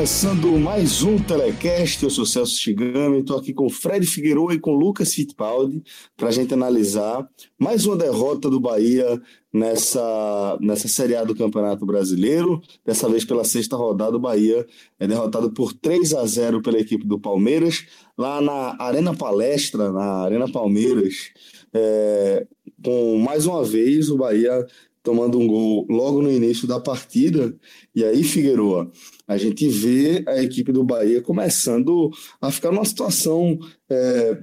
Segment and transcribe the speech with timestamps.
[0.00, 4.74] começando mais um Telecast, eu sou Celso Chigami, estou aqui com Fred Figueiredo e com
[4.74, 5.82] Lucas Fittipaldi
[6.16, 7.28] para a gente analisar
[7.58, 9.20] mais uma derrota do Bahia
[9.52, 14.66] nessa, nessa Série A do Campeonato Brasileiro, dessa vez pela sexta rodada, o Bahia
[14.98, 17.84] é derrotado por 3 a 0 pela equipe do Palmeiras,
[18.16, 21.30] lá na Arena Palestra, na Arena Palmeiras,
[21.74, 22.46] é,
[22.82, 24.66] com mais uma vez o Bahia
[25.02, 27.54] tomando um gol logo no início da partida.
[27.94, 28.90] E aí, Figueroa,
[29.26, 32.10] a gente vê a equipe do Bahia começando
[32.40, 34.38] a ficar numa situação é,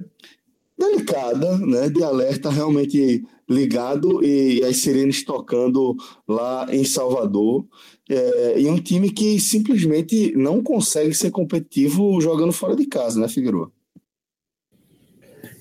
[0.78, 7.66] delicada, né, de alerta realmente ligado e as sirenes tocando lá em Salvador.
[8.08, 13.28] É, e um time que simplesmente não consegue ser competitivo jogando fora de casa, né,
[13.28, 13.72] Figueroa?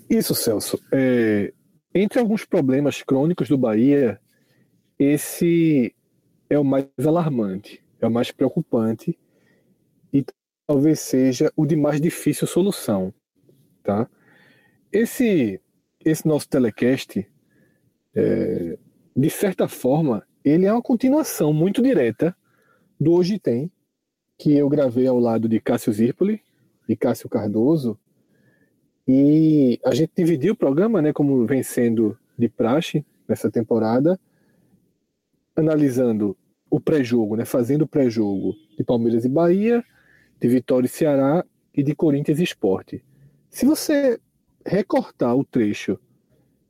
[0.10, 0.80] Isso, Celso.
[0.92, 1.54] É,
[1.94, 4.20] entre alguns problemas crônicos do Bahia,
[5.00, 5.94] esse
[6.50, 9.18] é o mais alarmante, é o mais preocupante
[10.14, 10.26] e
[10.66, 13.14] talvez seja o de mais difícil solução,
[13.84, 14.10] tá?
[14.92, 15.62] Esse
[16.06, 17.28] esse nosso telecast,
[18.16, 18.78] é,
[19.16, 22.36] de certa forma, ele é uma continuação muito direta
[23.00, 23.70] do Hoje Tem,
[24.38, 26.42] que eu gravei ao lado de Cássio Zirpoli
[26.88, 28.00] e Cássio Cardoso,
[29.08, 34.20] e a gente dividiu o programa, né, como vem sendo de praxe nessa temporada,
[35.58, 36.38] analisando
[36.70, 39.84] o pré-jogo, né, fazendo o pré-jogo de Palmeiras e Bahia,
[40.40, 43.04] de Vitória e Ceará e de Corinthians e Esporte.
[43.50, 44.20] Se você
[44.66, 46.00] recortar o trecho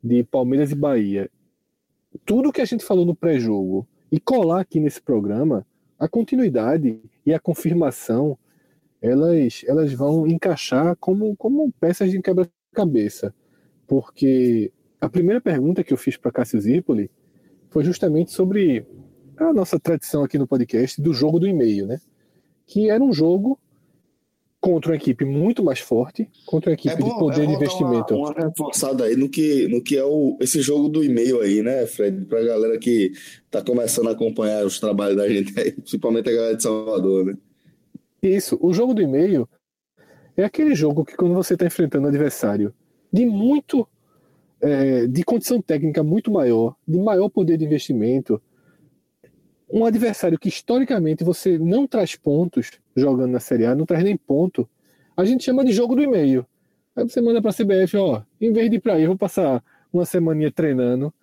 [0.04, 1.30] de Palmeiras e Bahia,
[2.26, 5.66] tudo que a gente falou no pré-jogo e colar aqui nesse programa,
[6.00, 8.38] a continuidade e a confirmação,
[9.02, 13.34] elas, elas vão encaixar como, como peças de quebra-cabeça.
[13.86, 14.72] Porque
[15.02, 17.10] a primeira pergunta que eu fiz para Cássio Zirpoli
[17.70, 18.86] foi justamente sobre
[19.38, 22.00] a nossa tradição aqui no podcast do jogo do e-mail, né?
[22.66, 23.60] Que era um jogo
[24.60, 27.54] contra uma equipe muito mais forte, contra uma equipe é bom, de poder é de
[27.54, 28.16] investimento.
[28.16, 31.62] Uma, uma reforçada aí no que, no que é o, esse jogo do e-mail aí,
[31.62, 32.26] né, Fred?
[32.26, 33.12] Pra galera que
[33.50, 37.38] tá começando a acompanhar os trabalhos da gente aí, principalmente a galera de Salvador, né?
[38.22, 39.48] Isso, o jogo do e-mail
[40.36, 42.74] é aquele jogo que quando você está enfrentando um adversário
[43.14, 43.88] de muito
[44.62, 48.42] é, de condição técnica muito maior, de maior poder de investimento,
[49.72, 54.16] um adversário que historicamente você não traz pontos jogando na Série A, não traz nem
[54.16, 54.68] ponto,
[55.16, 56.46] a gente chama de jogo do e-mail.
[56.96, 59.18] Aí você manda para a CBF, ó, em vez de ir para aí, eu vou
[59.18, 61.14] passar uma semaninha treinando,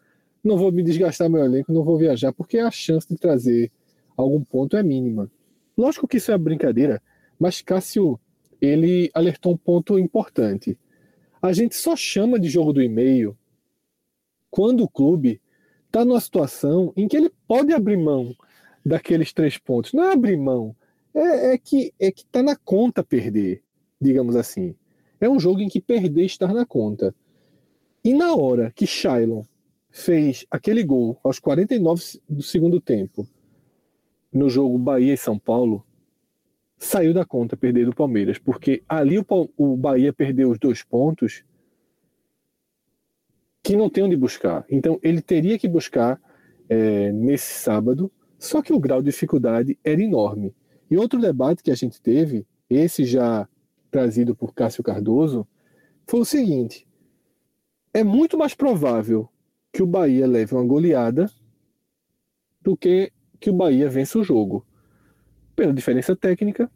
[0.42, 3.72] não vou me desgastar meu elenco, não vou viajar, porque a chance de trazer
[4.16, 5.30] algum ponto é mínima.
[5.76, 7.02] Lógico que isso é brincadeira,
[7.38, 8.20] mas Cássio,
[8.60, 10.78] ele alertou um ponto importante.
[11.44, 13.36] A gente só chama de jogo do e-mail
[14.50, 15.42] quando o clube
[15.84, 18.34] está numa situação em que ele pode abrir mão
[18.82, 19.92] daqueles três pontos.
[19.92, 20.74] Não é abrir mão,
[21.14, 23.62] é, é que é que está na conta perder,
[24.00, 24.74] digamos assim.
[25.20, 27.14] É um jogo em que perder está na conta.
[28.02, 29.42] E na hora que Shailon
[29.90, 33.28] fez aquele gol aos 49 do segundo tempo
[34.32, 35.84] no jogo Bahia e São Paulo,
[36.84, 39.24] saiu da conta perder do Palmeiras, porque ali o,
[39.56, 41.42] o Bahia perdeu os dois pontos
[43.62, 44.64] que não tem onde buscar.
[44.68, 46.20] Então ele teria que buscar
[46.68, 50.54] é, nesse sábado, só que o grau de dificuldade era enorme.
[50.90, 53.48] E outro debate que a gente teve, esse já
[53.90, 55.46] trazido por Cássio Cardoso,
[56.06, 56.86] foi o seguinte:
[57.94, 59.28] é muito mais provável
[59.72, 61.30] que o Bahia leve uma goleada
[62.60, 64.64] do que que o Bahia vença o jogo
[65.54, 66.70] pela diferença técnica,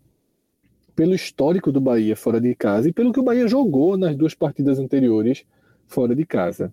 [0.95, 4.35] pelo histórico do Bahia fora de casa e pelo que o Bahia jogou nas duas
[4.35, 5.45] partidas anteriores
[5.87, 6.73] fora de casa.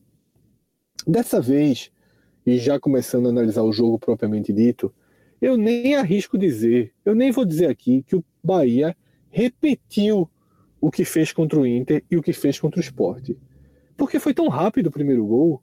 [1.08, 1.92] Dessa vez,
[2.46, 4.94] e já começando a analisar o jogo propriamente dito,
[5.42, 8.96] eu nem arrisco dizer, eu nem vou dizer aqui que o Bahia
[9.30, 10.30] repetiu
[10.80, 13.32] o que fez contra o Inter e o que fez contra o Sport.
[13.98, 15.62] Porque foi tão rápido o primeiro gol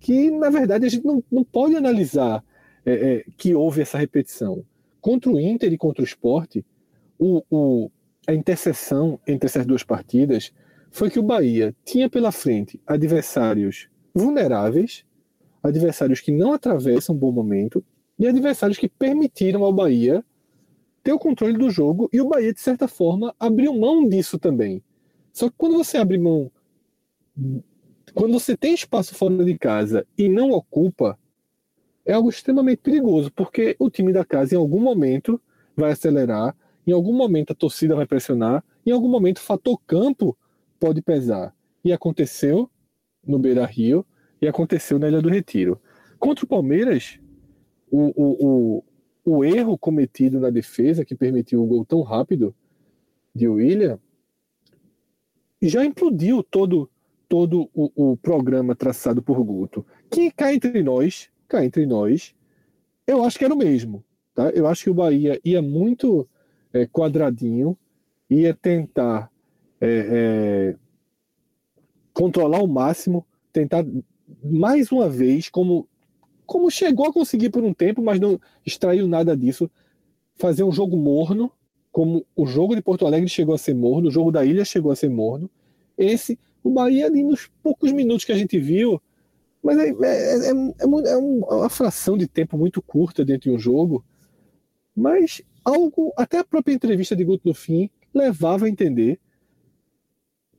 [0.00, 2.44] que, na verdade, a gente não, não pode analisar
[2.84, 4.64] é, é, que houve essa repetição.
[5.06, 6.56] Contra o Inter e contra o Sport,
[7.16, 7.90] o, o,
[8.26, 10.52] a interseção entre essas duas partidas
[10.90, 15.04] foi que o Bahia tinha pela frente adversários vulneráveis,
[15.62, 17.84] adversários que não atravessam um bom momento
[18.18, 20.24] e adversários que permitiram ao Bahia
[21.04, 24.82] ter o controle do jogo e o Bahia, de certa forma, abriu mão disso também.
[25.32, 26.50] Só que quando você abre mão,
[28.12, 31.16] quando você tem espaço fora de casa e não ocupa,
[32.06, 35.40] é algo extremamente perigoso, porque o time da casa, em algum momento,
[35.76, 36.56] vai acelerar,
[36.86, 40.38] em algum momento a torcida vai pressionar, em algum momento o fator campo
[40.78, 41.52] pode pesar.
[41.84, 42.70] E aconteceu
[43.26, 44.06] no Beira Rio
[44.40, 45.80] e aconteceu na Ilha do Retiro.
[46.18, 47.18] Contra o Palmeiras,
[47.90, 48.84] o, o,
[49.24, 52.54] o, o erro cometido na defesa que permitiu o gol tão rápido
[53.34, 53.98] de William
[55.60, 56.88] já implodiu todo
[57.28, 59.84] todo o, o programa traçado por Guto.
[60.08, 62.34] Que cá entre nós, cá entre nós,
[63.06, 64.04] eu acho que era o mesmo.
[64.34, 64.50] Tá?
[64.50, 66.28] Eu acho que o Bahia ia muito
[66.72, 67.76] é, quadradinho,
[68.28, 69.30] ia tentar
[69.80, 70.76] é, é,
[72.12, 73.84] controlar o máximo, tentar
[74.42, 75.88] mais uma vez, como,
[76.44, 79.70] como chegou a conseguir por um tempo, mas não extraiu nada disso,
[80.36, 81.50] fazer um jogo morno,
[81.92, 84.92] como o jogo de Porto Alegre chegou a ser morno, o jogo da Ilha chegou
[84.92, 85.48] a ser morno.
[85.96, 89.00] Esse, o Bahia, ali nos poucos minutos que a gente viu,
[89.62, 94.04] mas é, é, é, é uma fração de tempo muito curta dentro de um jogo,
[94.94, 99.18] mas algo, até a própria entrevista de Guto no fim, levava a entender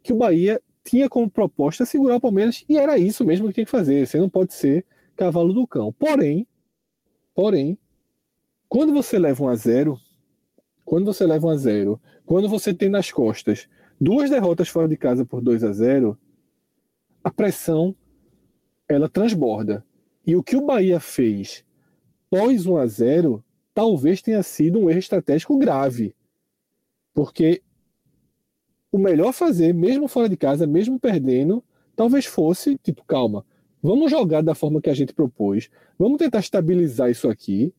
[0.03, 3.65] que o Bahia tinha como proposta segurar o Palmeiras e era isso mesmo que tinha
[3.65, 4.05] que fazer.
[4.05, 4.85] Você não pode ser
[5.15, 5.91] cavalo do cão.
[5.94, 6.47] Porém,
[7.33, 7.77] porém,
[8.69, 9.99] quando você leva um a zero,
[10.85, 13.67] quando você leva um a zero, quando você tem nas costas
[13.99, 16.17] duas derrotas fora de casa por 2 a 0,
[17.23, 17.95] a pressão
[18.88, 19.86] ela transborda.
[20.25, 21.63] E o que o Bahia fez
[22.30, 23.44] pós 1 a 0
[23.74, 26.16] talvez tenha sido um erro estratégico grave.
[27.13, 27.62] Porque
[28.92, 31.63] o melhor fazer, mesmo fora de casa, mesmo perdendo,
[31.95, 33.45] talvez fosse, tipo, calma,
[33.81, 37.74] vamos jogar da forma que a gente propôs, vamos tentar estabilizar isso aqui,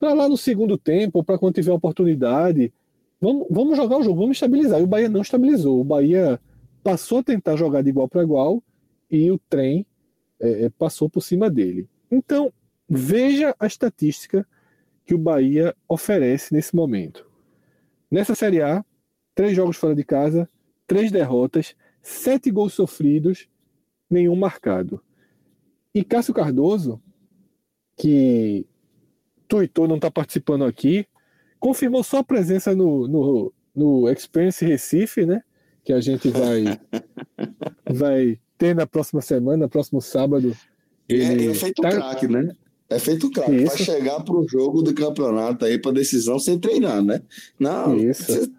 [0.00, 2.72] para lá no segundo tempo, para quando tiver oportunidade,
[3.20, 4.80] vamos, vamos jogar o jogo, vamos estabilizar.
[4.80, 5.78] E o Bahia não estabilizou.
[5.78, 6.40] O Bahia
[6.82, 8.62] passou a tentar jogar de igual para igual
[9.10, 9.86] e o trem
[10.40, 11.88] é, é, passou por cima dele.
[12.10, 12.52] Então,
[12.88, 14.46] veja a estatística
[15.04, 17.28] que o Bahia oferece nesse momento.
[18.10, 18.84] Nessa Série A,
[19.34, 20.48] três jogos fora de casa,
[20.86, 23.48] três derrotas, sete gols sofridos,
[24.08, 25.02] nenhum marcado.
[25.94, 27.00] E Cássio Cardoso,
[27.96, 28.66] que
[29.46, 31.06] tuitou, não está participando aqui,
[31.58, 35.42] confirmou sua presença no, no, no Experience Recife, né?
[35.84, 36.64] Que a gente vai,
[37.88, 40.54] vai ter na próxima semana, próximo sábado.
[41.08, 41.88] É, ele é, é feito tá...
[41.88, 42.52] craque, né?
[42.90, 47.02] É feito craque para chegar para o jogo do campeonato aí para decisão sem treinar,
[47.02, 47.22] né?
[47.58, 48.50] Não, Isso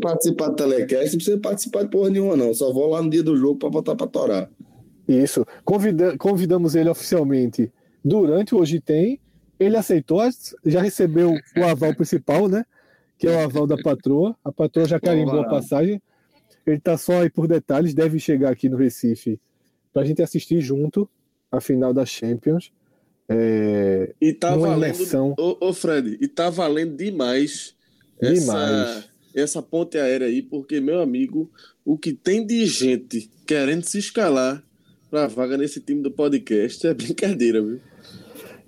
[0.00, 2.52] participar do telecast, não precisa participar de porra nenhuma, não.
[2.52, 4.50] Só vou lá no dia do jogo para botar para torar.
[5.08, 5.46] Isso.
[5.64, 7.72] Convida convidamos ele oficialmente
[8.04, 9.18] durante o Hoje Tem.
[9.58, 10.20] Ele aceitou,
[10.64, 12.64] já recebeu o aval principal, né?
[13.16, 14.36] Que é o aval da patroa.
[14.44, 16.02] A patroa já carimbou a passagem.
[16.66, 19.40] Ele tá só aí por detalhes, deve chegar aqui no Recife
[19.92, 21.08] para a gente assistir junto
[21.50, 22.72] a final da Champions.
[23.28, 24.14] É...
[24.20, 25.34] E tá valendo.
[25.38, 27.74] Ô, ô, Fred, e tá valendo demais.
[28.20, 28.40] Demais.
[28.40, 31.50] Essa essa ponte aérea aí, porque, meu amigo,
[31.84, 34.62] o que tem de gente querendo se escalar
[35.10, 37.80] para vaga nesse time do podcast é brincadeira, viu?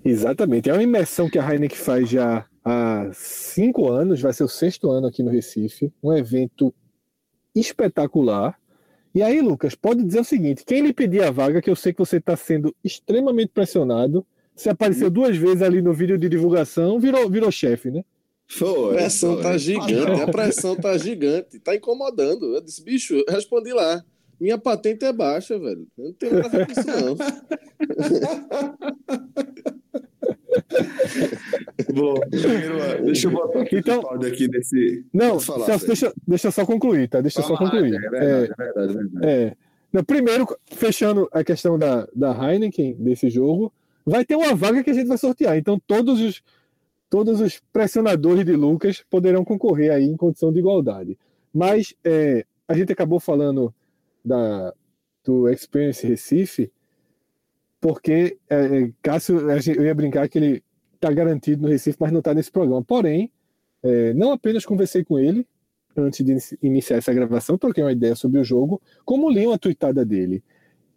[0.03, 0.69] Exatamente.
[0.69, 4.89] É uma imersão que a Heineken faz já há cinco anos, vai ser o sexto
[4.89, 5.91] ano aqui no Recife.
[6.03, 6.73] Um evento
[7.55, 8.59] espetacular.
[9.13, 11.93] E aí, Lucas, pode dizer o seguinte: quem lhe pedir a vaga, que eu sei
[11.93, 14.25] que você está sendo extremamente pressionado,
[14.55, 18.03] você apareceu duas vezes ali no vídeo de divulgação, virou, virou chefe, né?
[18.47, 19.43] Foi, a pressão foi.
[19.43, 22.55] tá gigante, a pressão tá gigante, tá incomodando.
[22.55, 24.03] Eu disse, bicho, eu respondi lá.
[24.39, 25.87] Minha patente é baixa, velho.
[25.97, 27.15] Eu não tenho nada a ver com isso, não.
[31.93, 32.15] Bom,
[33.03, 35.05] deixa eu botar aqui então, aqui nesse.
[35.13, 37.21] Não, falar, Celso, deixa, deixa eu só concluir, tá?
[37.21, 37.95] Deixa eu só concluir.
[37.95, 39.27] É verdade, é, é verdade, é verdade.
[39.27, 39.55] É.
[39.91, 43.71] No, primeiro, fechando a questão da, da Heineken, desse jogo,
[44.05, 45.57] vai ter uma vaga que a gente vai sortear.
[45.57, 46.41] Então, todos os
[47.09, 51.17] todos os pressionadores de Lucas poderão concorrer aí em condição de igualdade.
[51.53, 53.73] Mas é, a gente acabou falando
[54.23, 54.73] da,
[55.23, 56.71] do Experience Recife,
[57.85, 60.63] porque é, Cássio, eu ia brincar que ele
[60.95, 62.83] está garantido no Recife, mas não está nesse programa.
[62.83, 63.31] Porém,
[63.83, 65.47] é, não apenas conversei com ele
[65.95, 70.03] antes de iniciar essa gravação, troquei uma ideia sobre o jogo, como li uma tuitada
[70.03, 70.43] dele.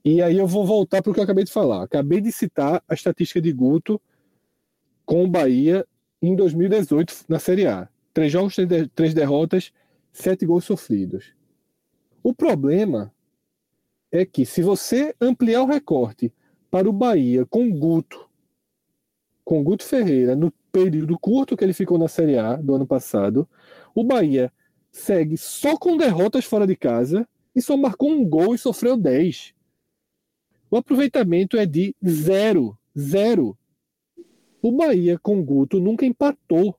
[0.02, 1.83] E aí eu vou voltar para o que eu acabei de falar.
[1.83, 4.00] Acabei de citar a estatística de Guto
[5.04, 5.87] com o Bahia
[6.23, 7.87] em 2018 na Série A.
[8.14, 8.57] Três jogos,
[8.95, 9.75] três derrotas,
[10.11, 11.35] sete gols sofridos.
[12.23, 13.12] O problema
[14.11, 16.33] é que se você ampliar o recorte
[16.71, 18.29] para o Bahia com Guto,
[19.45, 23.49] com Guto Ferreira, no período curto que ele ficou na Série A do ano passado,
[23.95, 24.53] o Bahia
[24.91, 29.55] segue só com derrotas fora de casa e só marcou um gol e sofreu 10.
[30.71, 32.79] O aproveitamento é de zero.
[32.97, 33.57] Zero.
[34.61, 36.79] O Bahia com Guto nunca empatou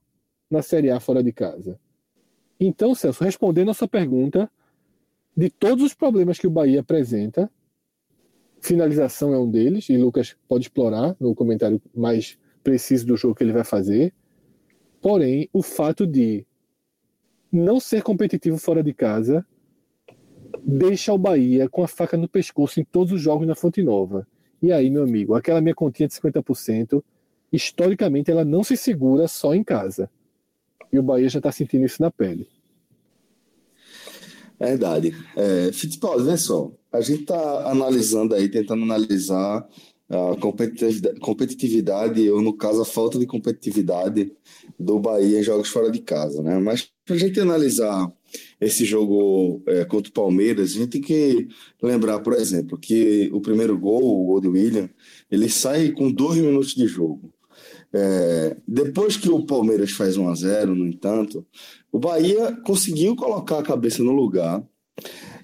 [0.49, 1.79] na Série A fora de casa.
[2.59, 4.51] Então, Celso, respondendo a sua pergunta,
[5.35, 7.49] de todos os problemas que o Bahia apresenta,
[8.61, 13.43] finalização é um deles, e Lucas pode explorar no comentário mais preciso do jogo que
[13.43, 14.13] ele vai fazer.
[15.01, 16.45] Porém, o fato de
[17.51, 19.45] não ser competitivo fora de casa
[20.63, 24.27] deixa o Bahia com a faca no pescoço em todos os jogos na Fonte Nova.
[24.61, 27.01] E aí, meu amigo, aquela minha continha de 50%,
[27.51, 30.09] historicamente ela não se segura só em casa.
[30.91, 32.47] E o Bahia já está sentindo isso na pele.
[34.59, 35.15] Verdade.
[35.35, 39.65] É, Fittipaldi, vê só, a gente está analisando aí, tentando analisar
[40.09, 40.35] a
[41.21, 44.31] competitividade, ou no caso a falta de competitividade
[44.77, 46.57] do Bahia em jogos fora de casa, né?
[46.57, 48.11] Mas para a gente analisar
[48.59, 51.47] esse jogo é, contra o Palmeiras, a gente tem que
[51.81, 54.89] lembrar, por exemplo, que o primeiro gol, o gol do William,
[55.29, 57.31] ele sai com dois minutos de jogo.
[57.91, 61.45] É, depois que o Palmeiras faz 1 a 0 no entanto,
[61.91, 64.63] o Bahia conseguiu colocar a cabeça no lugar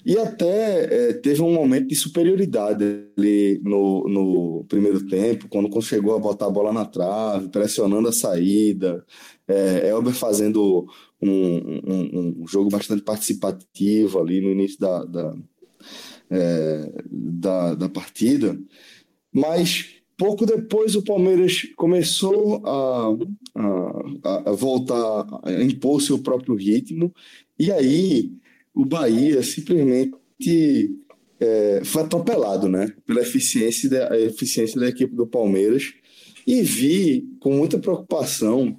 [0.05, 2.83] e até é, teve um momento de superioridade
[3.17, 8.13] ali no, no primeiro tempo, quando chegou a botar a bola na trave, pressionando a
[8.13, 9.03] saída,
[9.47, 10.87] é, Elber fazendo
[11.19, 15.35] um, um, um jogo bastante participativo ali no início da, da,
[16.29, 18.55] é, da, da partida,
[19.33, 23.09] mas Pouco depois, o Palmeiras começou a,
[24.23, 27.13] a, a voltar a impor seu próprio ritmo,
[27.59, 28.31] e aí
[28.73, 30.95] o Bahia simplesmente
[31.39, 35.93] é, foi atropelado né, pela eficiência da, eficiência da equipe do Palmeiras.
[36.47, 38.77] E vi com muita preocupação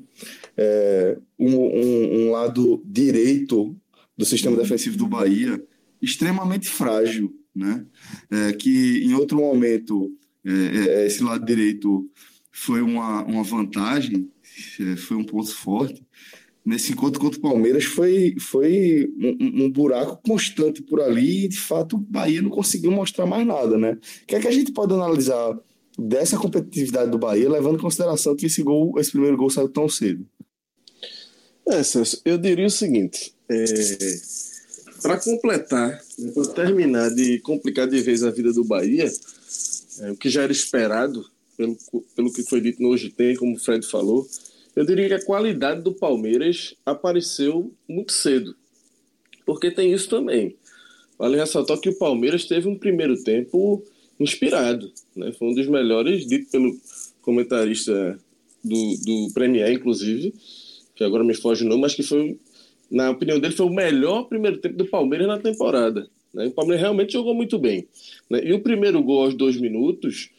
[0.57, 3.77] é, um, um, um lado direito
[4.17, 5.61] do sistema defensivo do Bahia
[6.01, 7.85] extremamente frágil, né?
[8.31, 10.13] É, que em outro momento
[10.47, 12.09] é, é, esse lado direito
[12.53, 14.31] foi uma, uma vantagem,
[14.81, 16.07] é, foi um ponto forte.
[16.65, 21.59] Nesse encontro contra o Palmeiras foi, foi um, um, buraco constante por ali e, de
[21.59, 23.93] fato, o Bahia não conseguiu mostrar mais nada, né?
[24.23, 25.57] O que é que a gente pode analisar
[25.97, 29.89] dessa competitividade do Bahia, levando em consideração que esse gol, esse primeiro gol saiu tão
[29.89, 30.27] cedo?
[31.69, 33.65] É, Celso, eu diria o seguinte: é,
[35.03, 36.01] para completar,
[36.35, 39.11] para terminar de complicar de vez a vida do Bahia,
[40.01, 41.25] é, o que já era esperado,
[41.57, 41.77] pelo,
[42.15, 44.27] pelo que foi dito no Hoje Tem, como o Fred falou,
[44.75, 48.55] eu diria que a qualidade do Palmeiras apareceu muito cedo.
[49.47, 50.57] Porque tem isso também.
[51.19, 53.83] Vale ressaltar que o Palmeiras teve um primeiro tempo
[54.21, 54.93] inspirado.
[55.15, 55.33] Né?
[55.33, 56.79] Foi um dos melhores, dito pelo
[57.23, 58.19] comentarista
[58.63, 60.35] do, do Premier, inclusive,
[60.95, 62.39] que agora me foge o nome, mas que foi,
[62.91, 66.09] na opinião dele, foi o melhor primeiro tempo do Palmeiras na temporada.
[66.37, 66.47] Né?
[66.49, 67.89] O Palmeiras realmente jogou muito bem.
[68.29, 68.43] Né?
[68.45, 70.31] E o primeiro gol aos dois minutos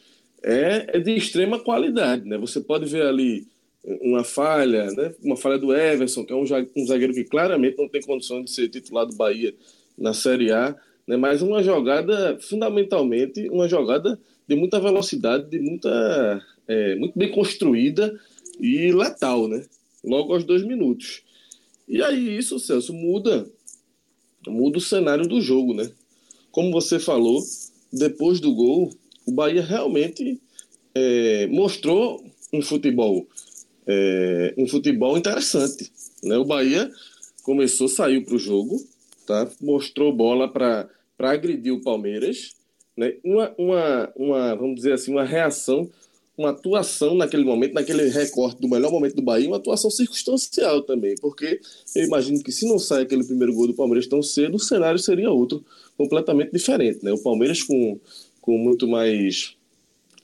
[0.43, 2.23] é, é de extrema qualidade.
[2.29, 2.37] Né?
[2.37, 3.47] Você pode ver ali
[3.83, 5.15] uma falha, né?
[5.23, 8.51] uma falha do Everson, que é um, um zagueiro que claramente não tem condição de
[8.51, 9.55] ser titular do Bahia
[9.97, 10.75] na Série A,
[11.07, 11.17] né?
[11.17, 18.17] mas uma jogada, fundamentalmente, uma jogada de muita velocidade, de muita, é, muito bem construída
[18.59, 19.65] e letal, né?
[20.03, 21.23] logo aos dois minutos.
[21.87, 23.47] E aí isso, Celso, muda
[24.47, 25.89] muda o cenário do jogo, né?
[26.51, 27.41] Como você falou,
[27.91, 28.89] depois do gol,
[29.25, 30.39] o Bahia realmente
[30.95, 32.23] é, mostrou
[32.53, 33.27] um futebol,
[33.85, 35.91] é, um futebol interessante,
[36.23, 36.37] né?
[36.37, 36.89] O Bahia
[37.43, 38.83] começou, saiu para o jogo,
[39.25, 39.49] tá?
[39.61, 40.89] Mostrou bola para
[41.19, 42.55] agredir o Palmeiras,
[42.95, 43.15] né?
[43.23, 45.89] Uma, uma, uma, vamos dizer assim, uma reação
[46.37, 51.15] uma atuação naquele momento, naquele recorte do melhor momento do Bahia, uma atuação circunstancial também,
[51.19, 51.59] porque
[51.95, 54.99] eu imagino que se não sai aquele primeiro gol do Palmeiras tão cedo, o cenário
[54.99, 55.65] seria outro,
[55.97, 57.11] completamente diferente, né?
[57.11, 57.99] O Palmeiras com,
[58.39, 59.57] com muito mais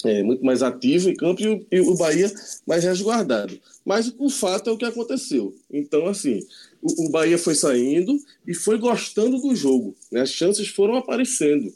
[0.05, 2.31] é, muito mais ativo em campo e o, e o, Bahia
[2.67, 3.57] mais resguardado.
[3.85, 5.55] Mas o fato é o que aconteceu.
[5.71, 6.45] Então, assim,
[6.81, 9.95] o, o Bahia foi saindo e foi gostando do jogo.
[10.11, 10.21] Né?
[10.21, 11.73] As chances foram aparecendo.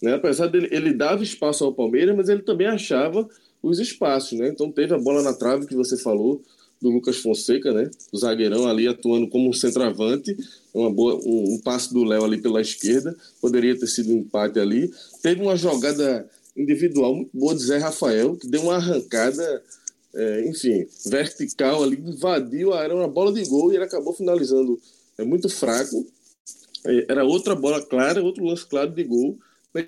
[0.00, 0.14] Né?
[0.14, 3.28] Apesar dele, ele dava espaço ao Palmeiras, mas ele também achava
[3.64, 4.48] os espaços, né?
[4.48, 6.42] Então teve a bola na trave que você falou
[6.80, 7.90] do Lucas Fonseca, né?
[8.12, 10.36] O zagueirão ali atuando como um centroavante,
[10.72, 14.58] uma boa, um, um passe do Léo ali pela esquerda, poderia ter sido um empate
[14.58, 14.90] ali.
[15.22, 19.62] Teve uma jogada individual muito boa de Zé Rafael, que deu uma arrancada,
[20.14, 24.78] é, enfim, vertical ali, invadiu a área, uma bola de gol e ele acabou finalizando
[25.16, 26.06] é, muito fraco.
[26.86, 29.38] É, era outra bola clara, outro lance claro de gol.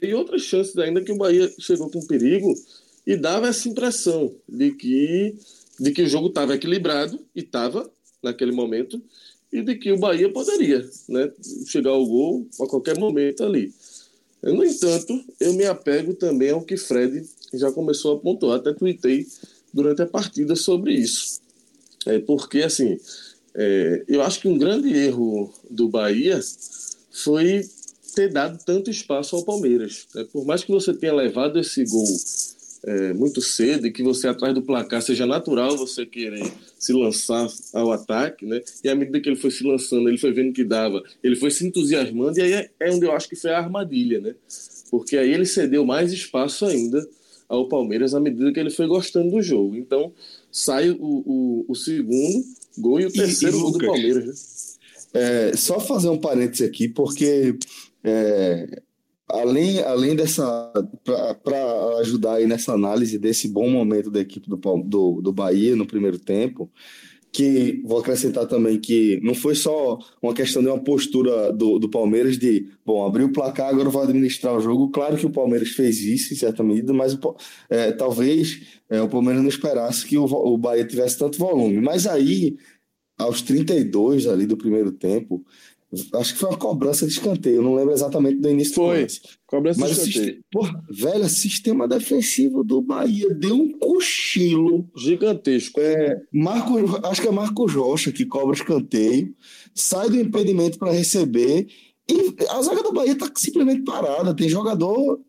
[0.03, 2.53] E outras chances ainda que o Bahia chegou com perigo
[3.07, 5.35] e dava essa impressão de que,
[5.79, 7.89] de que o jogo estava equilibrado, e estava
[8.23, 9.01] naquele momento,
[9.53, 11.31] e de que o Bahia poderia né,
[11.67, 13.73] chegar ao gol a qualquer momento ali.
[14.43, 19.27] No entanto, eu me apego também ao que Fred já começou a pontuar, até tuitei
[19.73, 21.41] durante a partida sobre isso.
[22.07, 22.99] É, porque, assim,
[23.55, 26.41] é, eu acho que um grande erro do Bahia
[27.11, 27.69] foi
[28.15, 30.07] ter dado tanto espaço ao Palmeiras.
[30.17, 32.07] É, por mais que você tenha levado esse gol
[32.85, 37.49] é, muito cedo e que você atrás do placar seja natural você querer se lançar
[37.73, 38.61] ao ataque, né?
[38.83, 41.51] E à medida que ele foi se lançando, ele foi vendo que dava, ele foi
[41.51, 44.35] se entusiasmando e aí é, é onde eu acho que foi a armadilha, né?
[44.91, 47.07] Porque aí ele cedeu mais espaço ainda
[47.49, 49.77] ao Palmeiras à medida que ele foi gostando do jogo.
[49.77, 50.13] Então
[50.51, 52.45] sai o, o, o segundo
[52.79, 54.33] gol e o terceiro e, e gol do Palmeiras, né?
[55.15, 57.57] É, só fazer um parêntese aqui, porque
[58.05, 58.83] é,
[59.29, 60.73] além, além dessa.
[61.43, 65.87] para ajudar aí nessa análise desse bom momento da equipe do, do, do Bahia no
[65.87, 66.71] primeiro tempo,
[67.37, 71.89] que vou acrescentar também que não foi só uma questão de uma postura do, do
[71.89, 74.89] Palmeiras de, bom, abriu o placar, agora vou administrar o jogo.
[74.91, 77.19] Claro que o Palmeiras fez isso em certa medida, mas
[77.69, 81.79] é, talvez é, o Palmeiras não esperasse que o, o Bahia tivesse tanto volume.
[81.79, 82.57] Mas aí,
[83.19, 85.45] aos 32 ali do primeiro tempo,
[86.15, 89.07] Acho que foi uma cobrança de escanteio, não lembro exatamente do início foi.
[89.07, 89.13] do
[89.47, 90.45] Cobrança Mas de escanteio.
[90.51, 94.91] Porra, velho, sistema defensivo do Bahia deu um cochilo.
[94.97, 95.81] Gigantesco.
[95.81, 96.75] É, Marco,
[97.07, 99.33] acho que é Marco Rocha que cobra escanteio,
[99.73, 101.69] sai do impedimento para receber.
[102.11, 104.35] E a zaga do Bahia tá simplesmente parada.
[104.35, 105.21] Tem jogador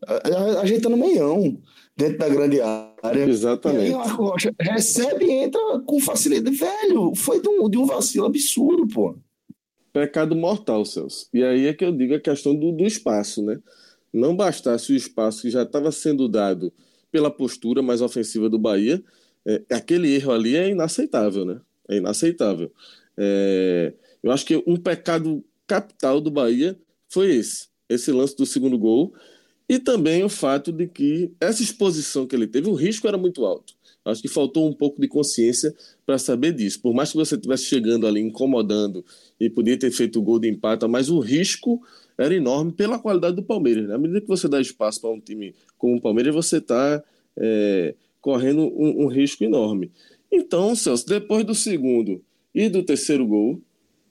[0.60, 1.60] ajeitando meião
[1.96, 3.24] dentro da grande área.
[3.28, 3.82] Exatamente.
[3.82, 6.56] E aí, Marco Rocha recebe e entra com facilidade.
[6.56, 9.16] Velho, foi de um, de um vacilo absurdo, pô
[9.92, 11.28] pecado mortal, Celso.
[11.32, 13.58] E aí é que eu digo a questão do, do espaço, né?
[14.12, 16.72] Não bastasse o espaço que já estava sendo dado
[17.10, 19.02] pela postura mais ofensiva do Bahia,
[19.46, 21.60] é, aquele erro ali é inaceitável, né?
[21.88, 22.70] É inaceitável.
[23.16, 23.92] É,
[24.22, 26.78] eu acho que um pecado capital do Bahia
[27.08, 29.14] foi esse, esse lance do segundo gol,
[29.68, 33.44] e também o fato de que essa exposição que ele teve, o risco era muito
[33.44, 33.74] alto.
[34.10, 35.74] Acho que faltou um pouco de consciência
[36.06, 36.80] para saber disso.
[36.80, 39.04] Por mais que você estivesse chegando ali, incomodando
[39.38, 41.80] e podia ter feito o gol de empate, mas o risco
[42.16, 43.86] era enorme pela qualidade do Palmeiras.
[43.86, 43.94] Né?
[43.94, 47.02] À medida que você dá espaço para um time como o Palmeiras, você está
[47.36, 49.92] é, correndo um, um, risco enorme.
[50.30, 52.22] Então, Celso, depois do segundo
[52.54, 53.60] e do terceiro gol,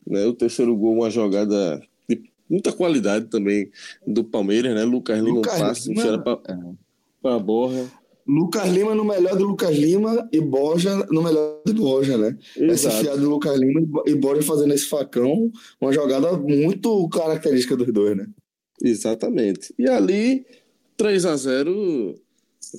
[0.05, 3.69] né, o terceiro gol, uma jogada de muita qualidade também
[4.05, 4.83] do Palmeiras, né?
[4.85, 6.23] Lucas Lima um passe, Lima...
[6.23, 7.91] para a borra.
[8.27, 12.37] Lucas Lima no melhor do Lucas Lima e Borja no melhor do Borja, né?
[12.55, 12.73] Exato.
[12.73, 17.91] Esse fiado do Lucas Lima e Borja fazendo esse facão, uma jogada muito característica dos
[17.93, 18.27] dois, né?
[18.83, 19.73] Exatamente.
[19.79, 20.45] E ali,
[20.97, 22.15] 3 a 0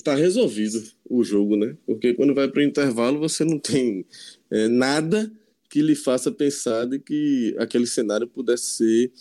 [0.04, 1.76] tá resolvido o jogo, né?
[1.86, 4.04] Porque quando vai para o intervalo, você não tem
[4.50, 5.32] é, nada
[5.70, 9.12] que lhe faça pensar de que aquele cenário pudesse ser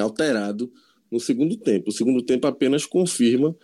[0.00, 0.72] alterado
[1.10, 1.90] no segundo tempo.
[1.90, 3.54] O segundo tempo apenas confirma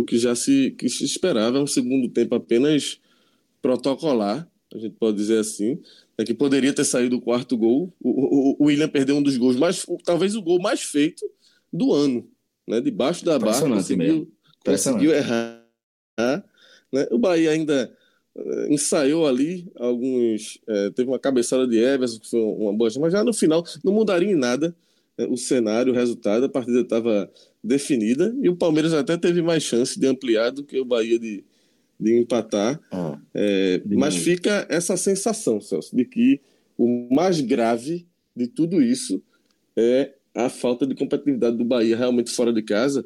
[0.00, 3.00] o que já se, que se esperava, é um segundo tempo apenas
[3.62, 5.80] protocolar, a gente pode dizer assim,
[6.18, 7.92] é que poderia ter saído o quarto gol.
[8.00, 11.24] O, o, o William perdeu um dos gols mais, talvez o gol mais feito
[11.72, 12.28] do ano,
[12.66, 12.80] né?
[12.80, 14.30] Debaixo da barra, conseguiu,
[14.64, 15.64] conseguiu errar.
[16.92, 17.06] Né?
[17.10, 17.92] O Bahia ainda
[18.34, 23.12] uh, ensaiou ali alguns, uh, teve uma cabeçada de Everson que foi uma boa, mas
[23.12, 24.74] já no final não mudaria em nada
[25.24, 27.30] o cenário, o resultado, a partida estava
[27.62, 31.44] definida e o Palmeiras até teve mais chance de ampliar do que o Bahia de,
[31.98, 32.80] de empatar.
[32.90, 36.40] Ah, é, mas fica essa sensação, Celso, de que
[36.76, 39.22] o mais grave de tudo isso
[39.74, 43.04] é a falta de competitividade do Bahia realmente fora de casa.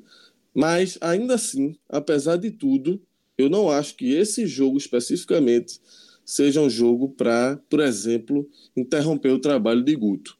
[0.53, 3.01] Mas ainda assim, apesar de tudo,
[3.39, 5.81] eu não acho que esse jogo especificamente
[6.25, 10.40] seja um jogo para, por exemplo, interromper o trabalho de Guto.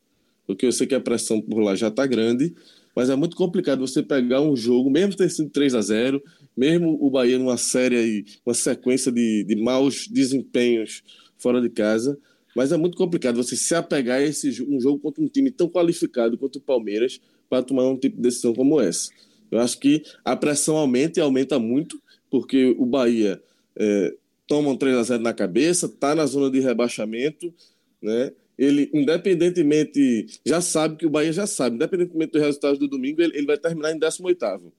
[0.53, 2.55] Porque eu sei que a pressão por lá já está grande
[2.95, 6.23] mas é muito complicado você pegar um jogo, mesmo ter sido 3 a 0
[6.57, 11.03] mesmo o Bahia numa série aí, uma sequência de, de maus desempenhos
[11.39, 12.19] fora de casa,
[12.55, 15.69] mas é muito complicado você se apegar a esse, um jogo contra um time tão
[15.69, 19.11] qualificado quanto o Palmeiras para tomar um tipo de decisão como essa.
[19.51, 23.41] Eu acho que a pressão aumenta e aumenta muito, porque o Bahia
[23.77, 24.15] é,
[24.47, 27.55] toma um 3 a 0 na cabeça, está na zona de rebaixamento,
[28.03, 28.33] né?
[28.61, 33.35] Ele, independentemente, já sabe que o Bahia já sabe, independentemente dos resultados do domingo, ele,
[33.35, 34.71] ele vai terminar em 18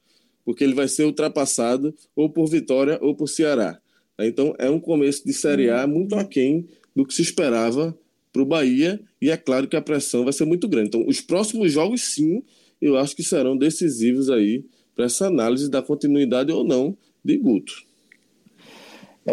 [0.45, 3.81] porque ele vai ser ultrapassado ou por Vitória ou por Ceará.
[4.19, 7.97] Então é um começo de Série A muito aquém do que se esperava
[8.31, 10.89] para o Bahia, e é claro que a pressão vai ser muito grande.
[10.89, 12.43] Então, os próximos jogos, sim,
[12.79, 14.63] eu acho que serão decisivos aí
[14.95, 17.73] para essa análise da continuidade ou não de Guto.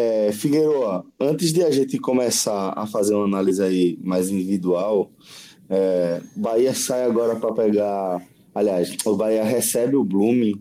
[0.00, 5.10] É, Figueiredo, antes de a gente começar a fazer uma análise aí mais individual,
[5.68, 8.24] é, Bahia sai agora para pegar.
[8.54, 10.54] Aliás, o Bahia recebe o Blooming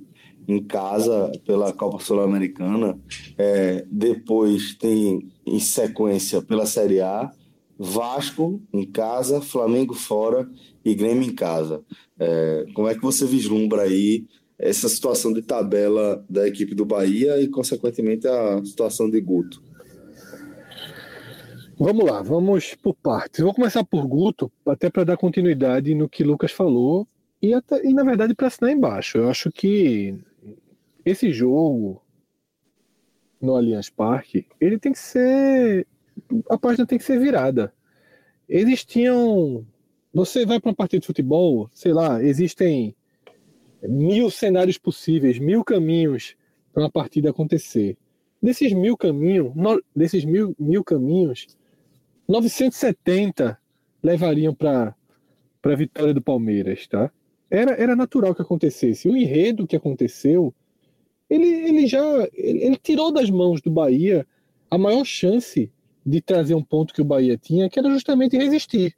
[0.47, 2.99] em casa pela Copa Sul-Americana.
[3.37, 7.31] É, depois tem em sequência pela Série A,
[7.77, 10.49] Vasco em casa, Flamengo fora
[10.83, 11.83] e Grêmio em casa.
[12.19, 14.25] É, como é que você vislumbra aí
[14.57, 19.61] essa situação de tabela da equipe do Bahia e, consequentemente, a situação de Guto?
[21.79, 23.41] Vamos lá, vamos por partes.
[23.43, 27.07] Vou começar por Guto, até para dar continuidade no que Lucas falou
[27.39, 29.19] e, até, e na verdade, para assinar embaixo.
[29.19, 30.17] Eu acho que
[31.05, 32.01] esse jogo
[33.39, 35.85] no Allianz Parque, ele tem que ser.
[36.49, 37.71] A página tem que ser virada.
[38.49, 39.65] Existiam.
[40.13, 42.95] Você vai para uma partida de futebol, sei lá, existem
[43.87, 46.35] mil cenários possíveis, mil caminhos
[46.73, 47.97] para uma partida acontecer.
[48.41, 51.47] Desses mil caminhos, no, desses mil, mil caminhos,
[52.27, 53.57] 970
[54.03, 54.95] levariam para
[55.63, 57.11] a vitória do Palmeiras, tá?
[57.49, 59.07] Era, era natural que acontecesse.
[59.07, 60.53] O enredo que aconteceu,
[61.29, 64.27] ele, ele já ele, ele tirou das mãos do Bahia
[64.69, 65.71] a maior chance
[66.05, 68.95] de trazer um ponto que o Bahia tinha, que era justamente resistir.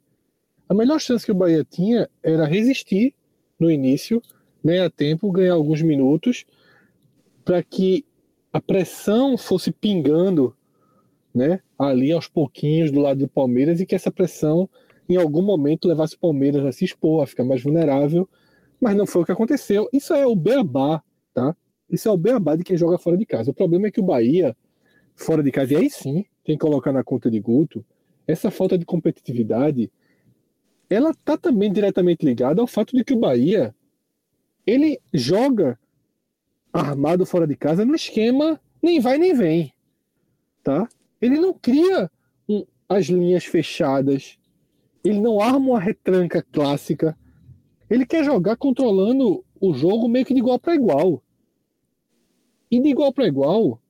[0.68, 3.14] A melhor chance que o Bahia tinha era resistir
[3.58, 4.20] no início
[4.64, 6.44] ganhar tempo, ganhar alguns minutos,
[7.44, 8.04] para que
[8.52, 10.54] a pressão fosse pingando
[11.34, 14.68] né, ali aos pouquinhos do lado do Palmeiras e que essa pressão
[15.08, 18.28] em algum momento levasse o Palmeiras a se expor, a ficar mais vulnerável,
[18.80, 19.88] mas não foi o que aconteceu.
[19.92, 21.02] Isso é o beabá,
[21.34, 21.56] tá?
[21.88, 23.50] Isso é o beabá de quem joga fora de casa.
[23.50, 24.56] O problema é que o Bahia,
[25.16, 27.84] fora de casa, e aí sim, tem que colocar na conta de Guto,
[28.26, 29.90] essa falta de competitividade,
[30.88, 33.74] ela tá também diretamente ligada ao fato de que o Bahia
[34.70, 35.78] ele joga
[36.72, 39.72] armado fora de casa no esquema nem vai nem vem,
[40.62, 40.88] tá?
[41.20, 42.10] Ele não cria
[42.48, 44.38] um, as linhas fechadas,
[45.04, 47.16] ele não arma uma retranca clássica.
[47.88, 51.22] Ele quer jogar controlando o jogo meio que de igual para igual.
[52.70, 53.80] E de igual para igual,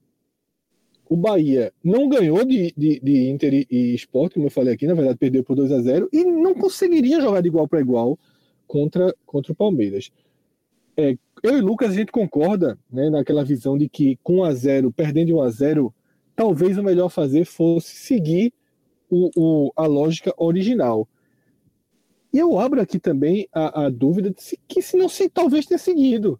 [1.09, 4.95] o Bahia não ganhou de, de, de Inter e Sport, como eu falei aqui, na
[4.95, 8.19] verdade perdeu por 2 a 0 e não conseguiria jogar de igual para igual
[8.67, 10.11] contra, contra o Palmeiras.
[11.01, 14.55] É, eu e Lucas a gente concorda né, naquela visão de que com 1 a
[14.55, 15.95] 0 perdendo 1 a 0
[16.37, 18.53] talvez o melhor fazer fosse seguir
[19.11, 21.09] o, o, a lógica original.
[22.33, 25.67] E eu abro aqui também a, a dúvida de se, que se não se talvez
[25.67, 26.39] tenha seguido.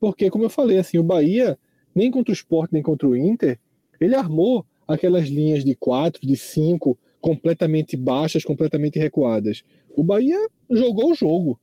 [0.00, 1.58] Porque, como eu falei, assim, o Bahia,
[1.94, 3.58] nem contra o Sport, nem contra o Inter,
[4.00, 9.62] ele armou aquelas linhas de quatro, de cinco, completamente baixas, completamente recuadas.
[9.96, 10.38] O Bahia
[10.70, 11.60] jogou o jogo,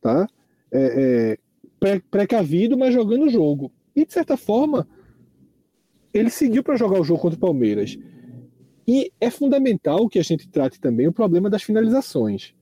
[0.00, 0.26] tá?
[0.70, 1.38] É, é,
[2.10, 3.72] precavido, mas jogando o jogo.
[3.94, 4.86] E, de certa forma,
[6.12, 7.98] ele seguiu para jogar o jogo contra o Palmeiras.
[8.86, 12.54] E é fundamental que a gente trate também o problema das finalizações.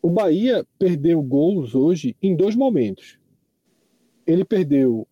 [0.00, 3.18] O Bahia perdeu gols hoje em dois momentos.
[4.26, 5.06] Ele perdeu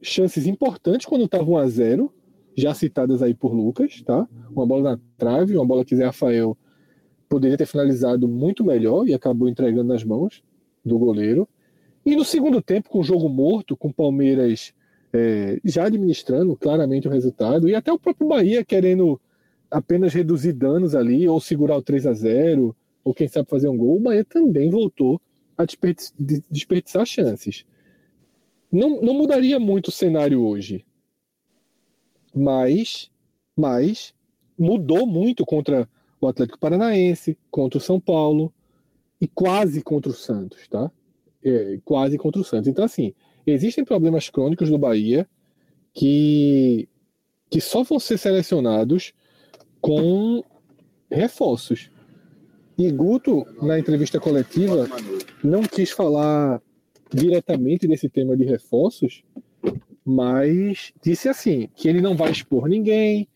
[0.00, 2.12] chances importantes quando estava 1 a 0
[2.56, 4.26] já citadas aí por Lucas, tá?
[4.50, 6.56] Uma bola na trave, uma bola que Zé Rafael
[7.28, 10.42] poderia ter finalizado muito melhor e acabou entregando nas mãos
[10.84, 11.46] do goleiro.
[12.06, 14.72] E no segundo tempo, com o jogo morto, com o Palmeiras
[15.12, 19.20] é, já administrando claramente o resultado, e até o próprio Bahia querendo
[19.68, 23.76] apenas reduzir danos ali, ou segurar o 3 a 0 ou quem sabe fazer um
[23.76, 25.20] gol, o Bahia também voltou
[25.58, 25.64] a
[26.48, 27.66] desperdiçar chances.
[28.70, 30.84] Não, não mudaria muito o cenário hoje,
[32.32, 33.10] mas,
[33.56, 34.14] mas
[34.56, 35.88] mudou muito contra
[36.20, 38.52] o Atlético Paranaense, contra o São Paulo
[39.20, 40.88] e quase contra o Santos, tá?
[41.46, 42.66] É, quase contra o Santos.
[42.66, 43.14] Então, assim,
[43.46, 45.28] existem problemas crônicos do Bahia
[45.94, 46.88] que,
[47.48, 49.12] que só vão ser selecionados
[49.80, 50.42] com
[51.10, 51.90] reforços.
[52.76, 54.88] E Guto, na entrevista coletiva,
[55.42, 56.60] não quis falar
[57.10, 59.22] diretamente desse tema de reforços,
[60.04, 63.28] mas disse assim, que ele não vai expor ninguém,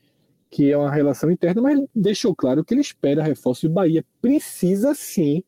[0.50, 3.64] que é uma relação interna, mas deixou claro que ele espera reforços.
[3.64, 5.44] O Bahia precisa sim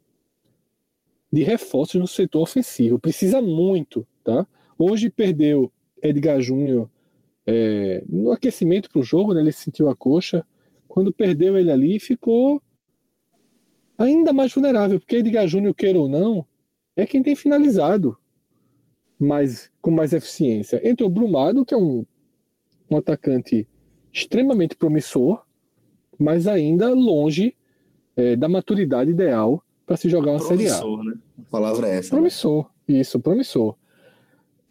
[1.32, 2.98] de reforços no setor ofensivo.
[2.98, 4.46] Precisa muito, tá?
[4.78, 6.90] Hoje perdeu Edgar Júnior
[7.46, 9.40] é, no aquecimento para o jogo, né?
[9.40, 10.44] Ele sentiu a coxa.
[10.86, 12.60] Quando perdeu ele ali, ficou
[13.96, 16.46] ainda mais vulnerável, porque Edgar Júnior, queira ou não,
[16.94, 18.18] é quem tem finalizado
[19.18, 20.86] mais, com mais eficiência.
[20.86, 22.04] Entrou Brumado, que é um,
[22.90, 23.66] um atacante
[24.12, 25.46] extremamente promissor,
[26.18, 27.56] mas ainda longe
[28.14, 31.04] é, da maturidade ideal para se jogar uma promissor, Série A.
[31.04, 31.14] Né?
[31.38, 32.08] A palavra é essa.
[32.08, 32.10] Né?
[32.10, 33.00] Promissor, né?
[33.00, 33.76] isso, promissor.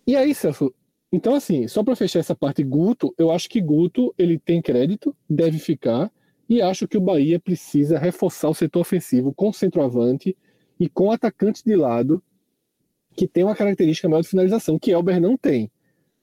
[0.05, 0.73] E aí, Celso,
[1.11, 5.15] então assim, só para fechar essa parte Guto, eu acho que Guto ele tem crédito,
[5.29, 6.11] deve ficar,
[6.49, 10.35] e acho que o Bahia precisa reforçar o setor ofensivo com centroavante
[10.79, 12.21] e com atacante de lado
[13.15, 15.71] que tem uma característica maior de finalização, que Elber não tem.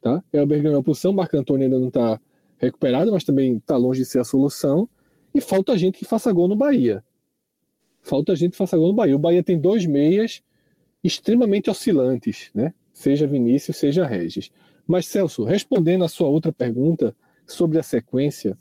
[0.00, 0.22] Tá?
[0.32, 2.20] Elber ganhou a posição, Marco Antônio ainda não está
[2.56, 4.88] recuperado, mas também está longe de ser a solução.
[5.34, 7.04] E falta gente que faça gol no Bahia.
[8.08, 9.14] Falta gente que faça gol no Bahia.
[9.14, 10.42] O Bahia tem dois meias
[11.04, 12.72] extremamente oscilantes, né?
[12.98, 14.50] seja Vinícius, seja Regis.
[14.86, 17.14] Mas, Celso, respondendo a sua outra pergunta
[17.46, 18.56] sobre a sequência,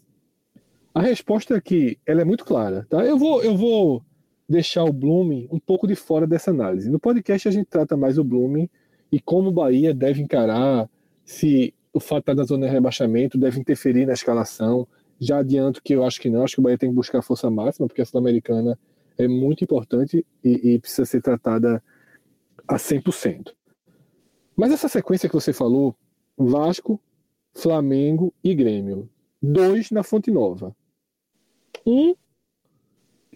[0.93, 2.85] a resposta aqui ela é muito clara.
[2.89, 3.05] Tá?
[3.05, 4.03] Eu, vou, eu vou
[4.49, 6.89] deixar o Blooming um pouco de fora dessa análise.
[6.89, 8.69] No podcast a gente trata mais o Blooming
[9.09, 10.89] e como o Bahia deve encarar
[11.23, 14.85] se o fato na zona de rebaixamento deve interferir na escalação.
[15.19, 17.49] Já adianto que eu acho que não, acho que o Bahia tem que buscar força
[17.49, 18.77] máxima, porque a Sul-Americana
[19.17, 21.83] é muito importante e, e precisa ser tratada
[22.67, 23.53] a 100%.
[24.55, 25.95] Mas essa sequência que você falou,
[26.37, 27.01] Vasco,
[27.55, 29.09] Flamengo e Grêmio.
[29.41, 30.75] Dois na Fonte Nova.
[31.85, 32.15] Um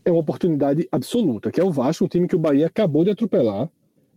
[0.03, 3.11] é uma oportunidade absoluta, que é o Vasco, um time que o Bahia acabou de
[3.11, 3.69] atropelar.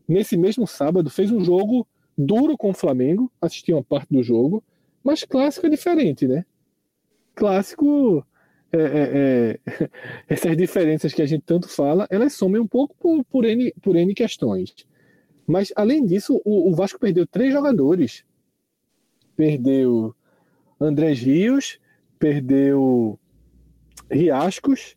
[0.08, 4.62] Nesse mesmo sábado, fez um jogo duro com o Flamengo, assisti uma parte do jogo,
[5.02, 6.44] mas clássico é diferente, né?
[7.34, 8.24] Clássico,
[8.76, 9.90] é, é, é,
[10.28, 13.96] essas diferenças que a gente tanto fala, elas somem um pouco por, por, N, por
[13.96, 14.74] N questões.
[15.46, 18.24] Mas, além disso, o, o Vasco perdeu três jogadores
[19.36, 20.14] perdeu
[20.80, 21.78] Andrés Rios,
[22.18, 23.18] perdeu
[24.10, 24.96] Riascos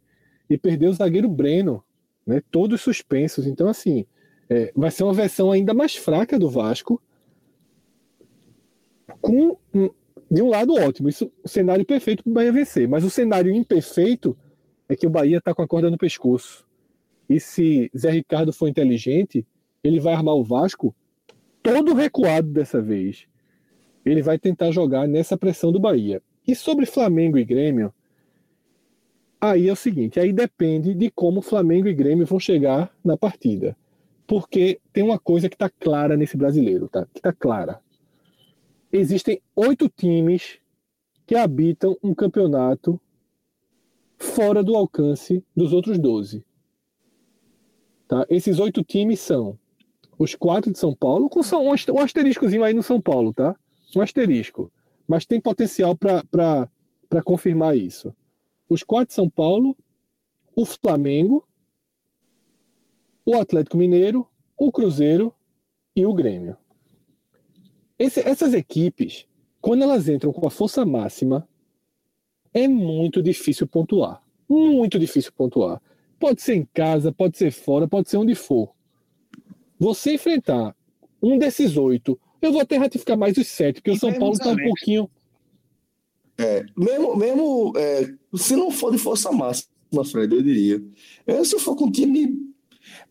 [0.49, 1.83] e perdeu o zagueiro Breno,
[2.25, 2.41] né?
[2.51, 3.45] Todos suspensos.
[3.45, 4.05] Então, assim,
[4.49, 7.01] é, vai ser uma versão ainda mais fraca do Vasco,
[9.21, 9.57] com
[10.29, 13.53] de um lado ótimo, isso o cenário perfeito para o Bahia vencer, mas o cenário
[13.53, 14.37] imperfeito
[14.89, 16.65] é que o Bahia está com a corda no pescoço.
[17.29, 19.45] E se Zé Ricardo for inteligente,
[19.83, 20.95] ele vai armar o Vasco
[21.61, 23.27] todo recuado dessa vez
[24.11, 26.21] ele vai tentar jogar nessa pressão do Bahia.
[26.47, 27.93] E sobre Flamengo e Grêmio,
[29.39, 33.75] aí é o seguinte, aí depende de como Flamengo e Grêmio vão chegar na partida.
[34.25, 37.05] Porque tem uma coisa que está clara nesse brasileiro, tá?
[37.13, 37.79] Que está clara.
[38.91, 40.60] Existem oito times
[41.26, 43.00] que habitam um campeonato
[44.17, 46.45] fora do alcance dos outros doze.
[48.08, 48.26] Tá?
[48.30, 49.60] Esses oito times são
[50.17, 53.56] os quatro de São Paulo, com um asteriscozinho aí no São Paulo, tá?
[53.95, 54.71] um asterisco,
[55.08, 58.15] mas tem potencial para confirmar isso.
[58.69, 59.78] Os quatro de São Paulo,
[60.56, 61.47] o Flamengo,
[63.26, 65.34] o Atlético Mineiro, o Cruzeiro
[65.95, 66.58] e o Grêmio.
[67.97, 69.25] Esse, essas equipes,
[69.62, 71.47] quando elas entram com a força máxima,
[72.53, 74.23] é muito difícil pontuar.
[74.47, 75.81] Muito difícil pontuar.
[76.19, 78.73] Pode ser em casa, pode ser fora, pode ser onde for.
[79.79, 80.75] Você enfrentar
[81.21, 84.33] um desses oito eu vou até ratificar mais os sete, porque e o São Paulo
[84.33, 85.10] está um pouquinho.
[86.38, 89.71] É, mesmo, mesmo é, se não for de força máxima,
[90.12, 90.83] Fred, eu diria.
[91.25, 92.47] Eu, se for com um time.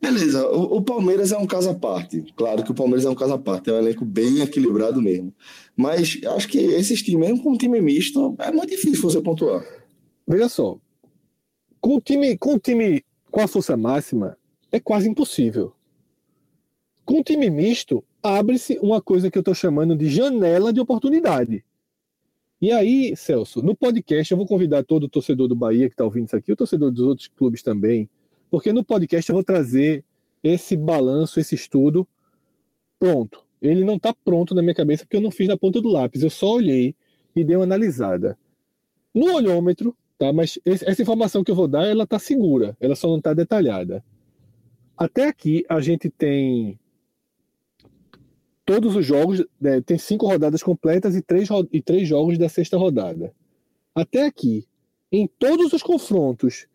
[0.01, 2.23] Beleza, o, o, Palmeiras é um caso à parte.
[2.37, 5.35] Claro que o Palmeiras é um caso à parte, é um elenco bem equilibrado mesmo.
[5.77, 9.65] Mas acho que esses times, mesmo com um time misto, é muito difícil você pontuar.
[10.29, 10.79] Veja só,
[11.81, 14.37] com o time, com o time com a força máxima,
[14.73, 15.73] é quase impossível.
[17.05, 21.65] Com o time misto, abre-se uma coisa que eu estou chamando de janela de oportunidade.
[22.61, 26.05] E aí, Celso, no podcast eu vou convidar todo o torcedor do Bahia que está
[26.05, 28.09] ouvindo isso aqui, o torcedor dos outros clubes também,
[28.57, 30.03] porque no podcast eu vou trazer
[30.43, 32.09] esse balanço, esse estudo
[32.99, 33.45] pronto.
[33.61, 36.23] Ele não está pronto na minha cabeça porque eu não fiz na ponta do lápis,
[36.23, 36.95] eu só olhei
[37.37, 38.39] e dei uma analisada.
[39.15, 40.33] No olhômetro, tá?
[40.33, 44.03] Mas essa informação que eu vou dar, ela está segura, ela só não está detalhada.
[44.97, 46.81] Até aqui a gente tem
[48.65, 52.79] todos os jogos, né, tem cinco rodadas completas e três, e três jogos da sexta
[52.79, 53.35] rodada.
[53.95, 54.67] Até aqui,
[55.13, 56.67] em todos os confrontos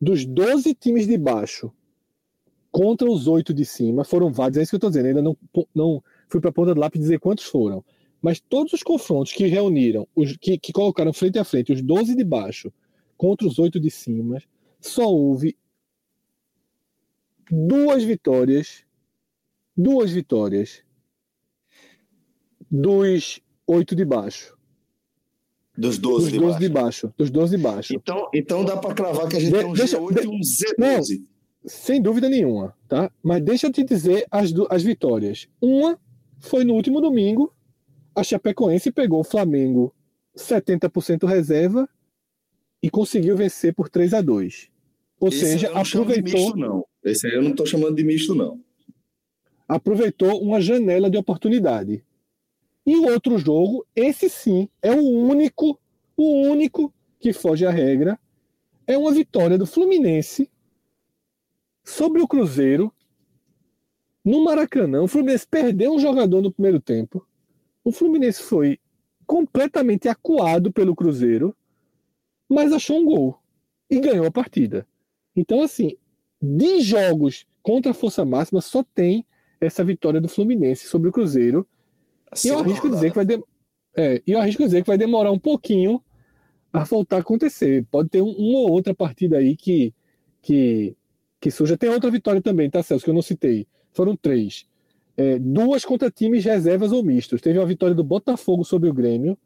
[0.00, 1.72] dos 12 times de baixo
[2.70, 5.36] contra os oito de cima, foram vários, é isso que eu estou dizendo, ainda não,
[5.74, 7.84] não fui para a ponta do lápis dizer quantos foram,
[8.20, 12.14] mas todos os confrontos que reuniram, os, que, que colocaram frente a frente os 12
[12.14, 12.72] de baixo
[13.16, 14.42] contra os oito de cima,
[14.80, 15.56] só houve
[17.50, 18.84] duas vitórias,
[19.76, 20.82] duas vitórias
[22.70, 24.57] dos oito de baixo.
[25.78, 26.60] Dos 12 dos de, 12 baixo.
[26.60, 27.14] de baixo.
[27.16, 27.94] Dos 12 de baixo.
[27.94, 30.28] Então, então dá para cravar que a gente de, tem um deixa, G8 de, e
[30.28, 31.18] um Z12.
[31.20, 31.26] Não,
[31.64, 33.12] sem dúvida nenhuma, tá?
[33.22, 35.46] Mas deixa eu te dizer as, as vitórias.
[35.60, 35.96] Uma
[36.40, 37.54] foi no último domingo,
[38.12, 39.94] a Chapecoense pegou o Flamengo
[40.36, 41.88] 70% reserva
[42.82, 44.70] e conseguiu vencer por 3 a 2
[45.20, 46.40] Ou Esse seja, aproveitou.
[46.40, 46.84] Misto, não.
[47.04, 48.60] Esse aí eu não estou chamando de misto, não.
[49.68, 52.04] Aproveitou uma janela de oportunidade.
[52.88, 55.78] E o outro jogo, esse sim, é o único,
[56.16, 58.18] o único que foge à regra,
[58.86, 60.50] é uma vitória do Fluminense
[61.84, 62.90] sobre o Cruzeiro
[64.24, 65.02] no Maracanã.
[65.02, 67.28] O Fluminense perdeu um jogador no primeiro tempo.
[67.84, 68.80] O Fluminense foi
[69.26, 71.54] completamente acuado pelo Cruzeiro,
[72.48, 73.38] mas achou um gol
[73.90, 74.88] e ganhou a partida.
[75.36, 75.94] Então, assim,
[76.40, 79.26] de jogos contra a força máxima, só tem
[79.60, 81.68] essa vitória do Fluminense sobre o Cruzeiro.
[82.44, 83.42] E eu arrisco dizer que vai de...
[83.96, 86.02] é, eu arrisco dizer que vai demorar um pouquinho
[86.72, 87.84] a voltar a acontecer.
[87.90, 89.94] Pode ter um, uma ou outra partida aí que,
[90.42, 90.96] que,
[91.40, 91.76] que surja.
[91.76, 93.66] Tem outra vitória também, tá, Celso, que eu não citei.
[93.92, 94.66] Foram três.
[95.16, 97.40] É, duas contra times reservas ou mistos.
[97.40, 99.36] Teve uma vitória do Botafogo sobre o Grêmio.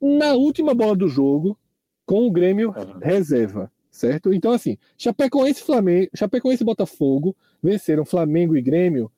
[0.00, 1.58] Na última bola do jogo,
[2.06, 2.98] com o Grêmio uhum.
[3.00, 4.32] reserva, certo?
[4.32, 9.10] Então, assim, Chapecoense, Flamengo, Chapecoense e Botafogo venceram Flamengo e Grêmio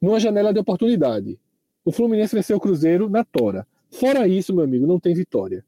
[0.00, 1.38] numa janela de oportunidade.
[1.84, 3.66] O Fluminense venceu o Cruzeiro na tora.
[3.90, 5.64] Fora isso, meu amigo, não tem vitória.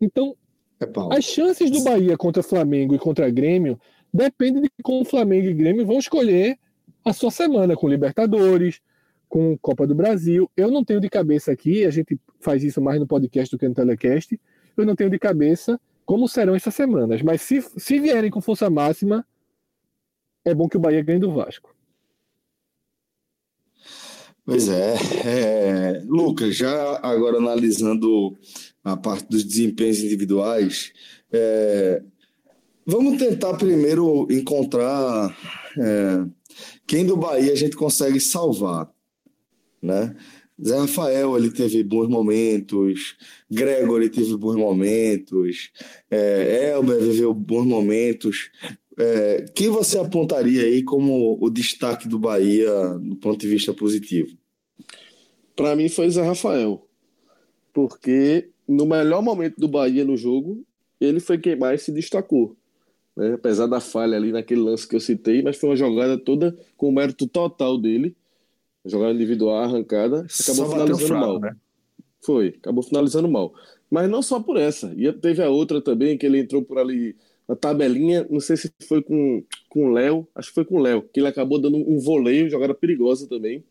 [0.00, 0.36] Então,
[0.80, 3.80] é as chances do Bahia contra Flamengo e contra Grêmio
[4.12, 6.58] dependem de como Flamengo e Grêmio vão escolher
[7.04, 8.80] a sua semana com Libertadores,
[9.28, 10.50] com Copa do Brasil.
[10.56, 13.68] Eu não tenho de cabeça aqui, a gente faz isso mais no podcast do que
[13.68, 14.38] no telecast.
[14.76, 18.70] Eu não tenho de cabeça como serão essas semanas, mas se, se vierem com força
[18.70, 19.26] máxima,
[20.44, 21.75] é bom que o Bahia ganhe do Vasco.
[24.46, 28.38] Pois é, é, Lucas, já agora analisando
[28.84, 30.92] a parte dos desempenhos individuais,
[31.32, 32.00] é,
[32.86, 35.36] vamos tentar primeiro encontrar
[35.76, 36.26] é,
[36.86, 38.88] quem do Bahia a gente consegue salvar,
[39.82, 40.14] né?
[40.64, 43.16] Zé Rafael ele teve bons momentos,
[43.50, 45.72] Gregory teve bons momentos,
[46.08, 48.48] é, Elber viveu bons momentos.
[48.98, 54.36] É, quem você apontaria aí como o destaque do Bahia do ponto de vista positivo?
[55.54, 56.86] Para mim foi Zé Rafael,
[57.72, 60.64] porque no melhor momento do Bahia no jogo,
[61.00, 62.56] ele foi quem mais se destacou.
[63.16, 63.34] Né?
[63.34, 66.88] Apesar da falha ali naquele lance que eu citei, mas foi uma jogada toda com
[66.88, 68.16] o mérito total dele.
[68.84, 71.40] Jogada individual, arrancada, acabou só finalizando mal.
[71.40, 71.56] Né?
[72.20, 73.54] Foi, acabou finalizando mal.
[73.90, 74.92] Mas não só por essa.
[74.96, 77.16] E teve a outra também, que ele entrou por ali
[77.48, 80.80] na tabelinha, não sei se foi com, com o Léo, acho que foi com o
[80.80, 83.62] Léo, que ele acabou dando um voleio, jogada perigosa também.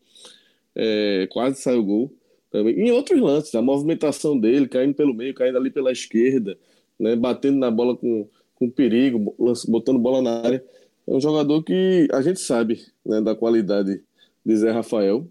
[0.74, 2.12] É, quase saiu gol.
[2.50, 2.78] Também.
[2.78, 6.56] E em outros lances, a movimentação dele, caindo pelo meio, caindo ali pela esquerda,
[6.98, 9.34] né, batendo na bola com, com perigo,
[9.68, 10.64] botando bola na área.
[11.06, 14.02] É um jogador que a gente sabe né, da qualidade
[14.44, 15.28] de Zé Rafael.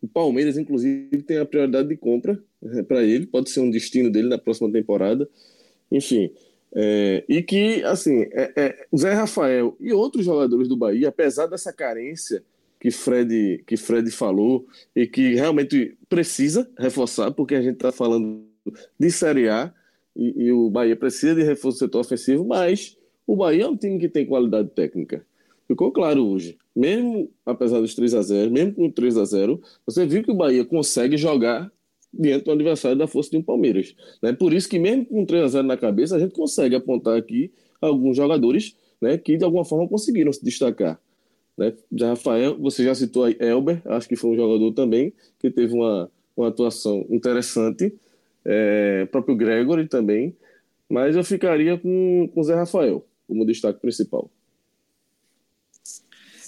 [0.00, 4.10] O Palmeiras, inclusive, tem a prioridade de compra é, para ele, pode ser um destino
[4.10, 5.28] dele na próxima temporada.
[5.90, 6.30] Enfim,
[6.74, 11.72] é, e que, assim, é, é, Zé Rafael e outros jogadores do Bahia, apesar dessa
[11.72, 12.42] carência
[12.80, 18.44] que Fred, que Fred falou e que realmente precisa reforçar, porque a gente está falando
[18.98, 19.72] de Série A
[20.16, 23.76] e, e, o Bahia precisa de reforço do setor ofensivo, mas o Bahia é um
[23.76, 25.24] time que tem qualidade técnica.
[25.68, 26.58] Ficou claro hoje.
[26.74, 30.34] Mesmo apesar dos 3 a 0 mesmo com 3 a 0 você viu que o
[30.34, 31.70] Bahia consegue jogar
[32.12, 33.94] diante do adversário da força de um Palmeiras.
[34.22, 34.32] Né?
[34.32, 37.50] Por isso que mesmo com 3 a 0 na cabeça, a gente consegue apontar aqui
[37.80, 41.00] alguns jogadores né, que de alguma forma conseguiram se destacar.
[41.56, 41.72] Né?
[41.92, 45.74] Já Rafael, você já citou aí Elber, acho que foi um jogador também que teve
[45.74, 47.94] uma, uma atuação interessante.
[48.44, 50.34] É, próprio Gregory também,
[50.88, 54.28] mas eu ficaria com o Zé Rafael como destaque principal.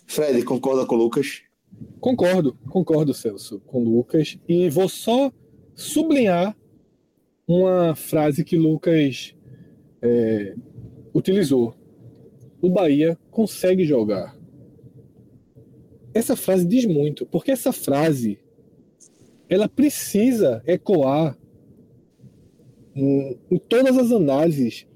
[0.06, 1.42] Fred, concorda com o Lucas?
[2.00, 4.36] Concordo, concordo, Celso, com o Lucas.
[4.48, 5.32] E vou só
[5.74, 6.56] sublinhar
[7.46, 9.34] uma frase que Lucas
[10.00, 10.54] é,
[11.12, 11.74] utilizou.
[12.60, 14.36] O Bahia consegue jogar.
[16.14, 18.38] Essa frase diz muito, porque essa frase
[19.48, 21.36] ela precisa ecoar
[22.94, 24.86] em, em todas as análises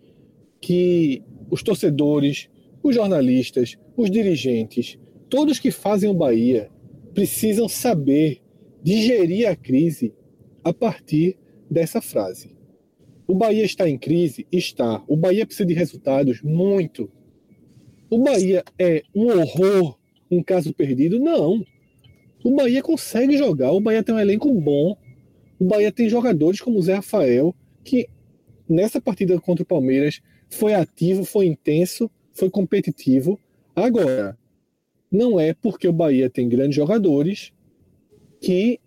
[0.61, 2.49] que os torcedores,
[2.83, 6.71] os jornalistas, os dirigentes, todos que fazem o Bahia
[7.13, 8.41] precisam saber
[8.83, 10.15] digerir a crise
[10.69, 11.37] a partir
[11.71, 12.57] dessa frase.
[13.27, 14.47] O Bahia está em crise?
[14.51, 15.03] Está.
[15.07, 16.41] O Bahia precisa de resultados?
[16.43, 17.11] Muito.
[18.11, 19.99] O Bahia é um horror,
[20.31, 21.19] um caso perdido?
[21.19, 21.63] Não.
[22.43, 24.97] O Bahia consegue jogar, o Bahia tem um elenco bom,
[25.59, 27.55] o Bahia tem jogadores como o Zé Rafael,
[27.85, 28.09] que
[28.69, 33.39] nessa partida contra o Palmeiras foi ativo, foi intenso, foi competitivo.
[33.75, 34.39] Agora,
[35.11, 37.53] não é porque o Bahia tem grandes jogadores
[38.41, 38.81] que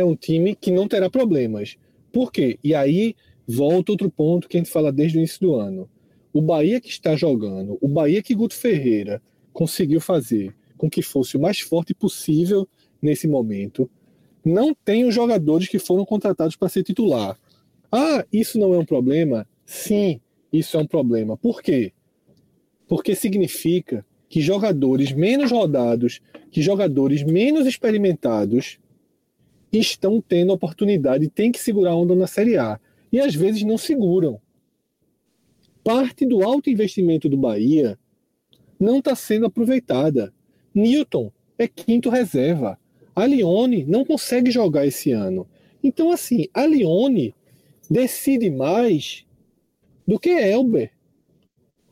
[0.00, 1.76] é um time que não terá problemas.
[2.12, 2.58] Por quê?
[2.62, 3.14] E aí
[3.46, 5.88] volta outro ponto que a gente fala desde o início do ano.
[6.32, 9.22] O Bahia que está jogando, o Bahia que Guto Ferreira
[9.52, 12.68] conseguiu fazer com que fosse o mais forte possível
[13.02, 13.90] nesse momento,
[14.44, 17.38] não tem os jogadores que foram contratados para ser titular.
[17.90, 19.46] Ah, isso não é um problema?
[19.66, 20.20] Sim,
[20.52, 21.36] isso é um problema.
[21.36, 21.92] Por quê?
[22.86, 26.20] Porque significa que jogadores menos rodados,
[26.50, 28.78] que jogadores menos experimentados
[29.72, 32.80] estão tendo oportunidade, tem que segurar a onda na Série A.
[33.12, 34.40] E às vezes não seguram.
[35.82, 37.98] Parte do alto investimento do Bahia
[38.78, 40.32] não está sendo aproveitada.
[40.74, 42.78] Newton é quinto reserva.
[43.14, 45.46] A Lione não consegue jogar esse ano.
[45.82, 47.34] Então, assim, a Lione
[47.90, 49.24] decide mais
[50.06, 50.92] do que Elber.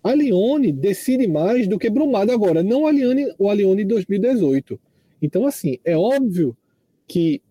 [0.03, 4.79] A Lione decide mais do que Brumado agora, não a Lione, o Alione 2018.
[5.20, 6.57] Então, assim, é óbvio
[7.09, 7.43] que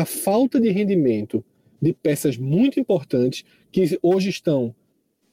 [0.00, 1.44] a falta de rendimento
[1.80, 4.74] de peças muito importantes que hoje estão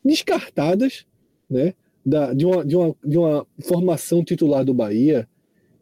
[0.03, 1.05] descartadas
[1.49, 1.73] né,
[2.05, 5.27] da, de, uma, de, uma, de uma formação titular do Bahia,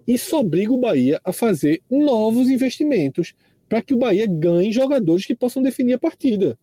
[0.07, 3.33] isso obriga o Bahia a fazer novos investimentos
[3.67, 6.57] para que o Bahia ganhe jogadores que possam definir a partida.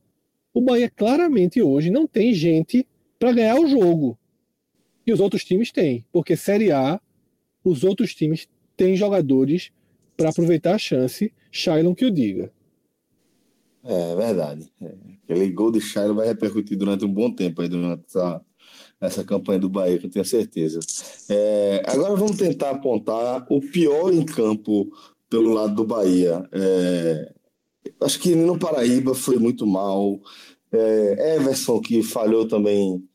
[0.54, 2.86] O Bahia claramente hoje não tem gente
[3.18, 4.18] para ganhar o jogo.
[5.04, 7.00] E os outros times têm, porque Série A,
[7.64, 9.70] os outros times têm jogadores
[10.16, 12.50] para aproveitar a chance, Shailon que o diga.
[13.84, 14.72] É, verdade.
[14.80, 14.94] É.
[15.22, 18.40] Aquele gol de Shailon vai repercutir durante um bom tempo aí, durante essa,
[19.00, 20.80] essa campanha do Bahia, que eu tenho certeza.
[21.28, 24.90] É, agora vamos tentar apontar o pior em campo
[25.28, 26.48] pelo lado do Bahia.
[26.52, 27.32] É,
[28.00, 30.18] acho que no Paraíba foi muito mal.
[30.72, 33.06] É, Everson, que falhou também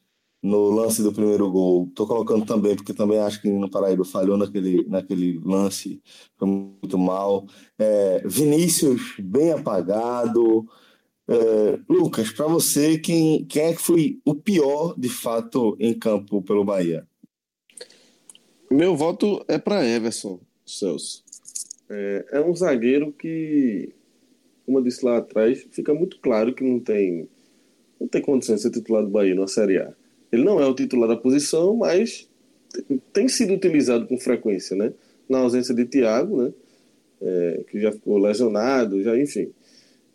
[0.42, 1.88] no lance do primeiro gol.
[1.88, 6.02] Estou colocando também, porque também acho que no Paraíba falhou naquele, naquele lance,
[6.38, 7.46] foi muito mal.
[7.78, 10.68] É, Vinícius, bem apagado.
[11.28, 16.42] É, Lucas, para você, quem, quem é que foi o pior, de fato, em campo
[16.42, 17.06] pelo Bahia?
[18.72, 21.24] Meu voto é para Everson, Celso.
[21.90, 23.94] É, é um zagueiro que,
[24.66, 27.30] como eu disse lá atrás, fica muito claro que não tem,
[28.00, 29.94] não tem condição de ser titular do Bahia na Série A.
[30.32, 32.30] Ele não é o titular da posição, mas
[33.14, 34.94] tem sido utilizado com frequência, né?
[35.28, 36.54] Na ausência de Thiago, né?
[37.20, 39.52] É, que já ficou lesionado, já enfim,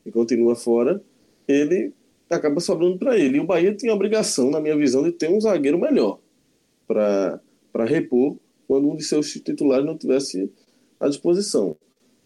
[0.07, 1.03] e continua fora,
[1.49, 1.93] ele
[2.31, 3.39] acaba sobrando para ele.
[3.39, 6.19] E o Bahia tinha a obrigação, na minha visão, de ter um zagueiro melhor
[6.87, 7.41] para
[7.85, 8.37] repor
[8.69, 10.51] quando um de seus titulares não tivesse
[11.01, 11.77] à disposição.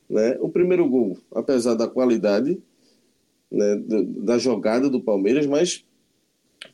[0.09, 0.37] Né?
[0.41, 2.61] O primeiro gol, apesar da qualidade
[3.51, 5.85] né, da jogada do Palmeiras, mas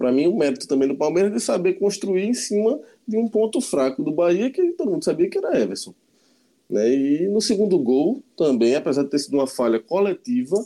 [0.02, 3.28] para mim, o mérito também do Palmeiras é de saber construir em cima de um
[3.28, 5.94] ponto fraco do Bahia, que todo mundo sabia que era Everson.
[6.68, 6.92] Né?
[6.92, 10.56] E no segundo gol, também, apesar de ter sido uma falha coletiva,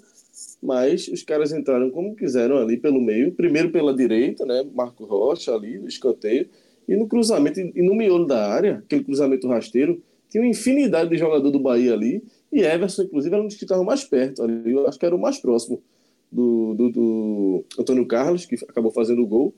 [0.62, 4.64] mas os caras entraram como quiseram ali pelo meio, primeiro pela direita, né?
[4.74, 6.49] Marco Rocha ali, no escanteio,
[6.89, 11.18] e no cruzamento, e no miolo da área, aquele cruzamento rasteiro, tinha uma infinidade de
[11.18, 14.72] jogador do Bahia ali, e Everson, inclusive, era um dos que estavam mais perto ali,
[14.72, 15.82] eu acho que era o mais próximo
[16.31, 19.55] do, do, do Antônio Carlos, que acabou fazendo o gol.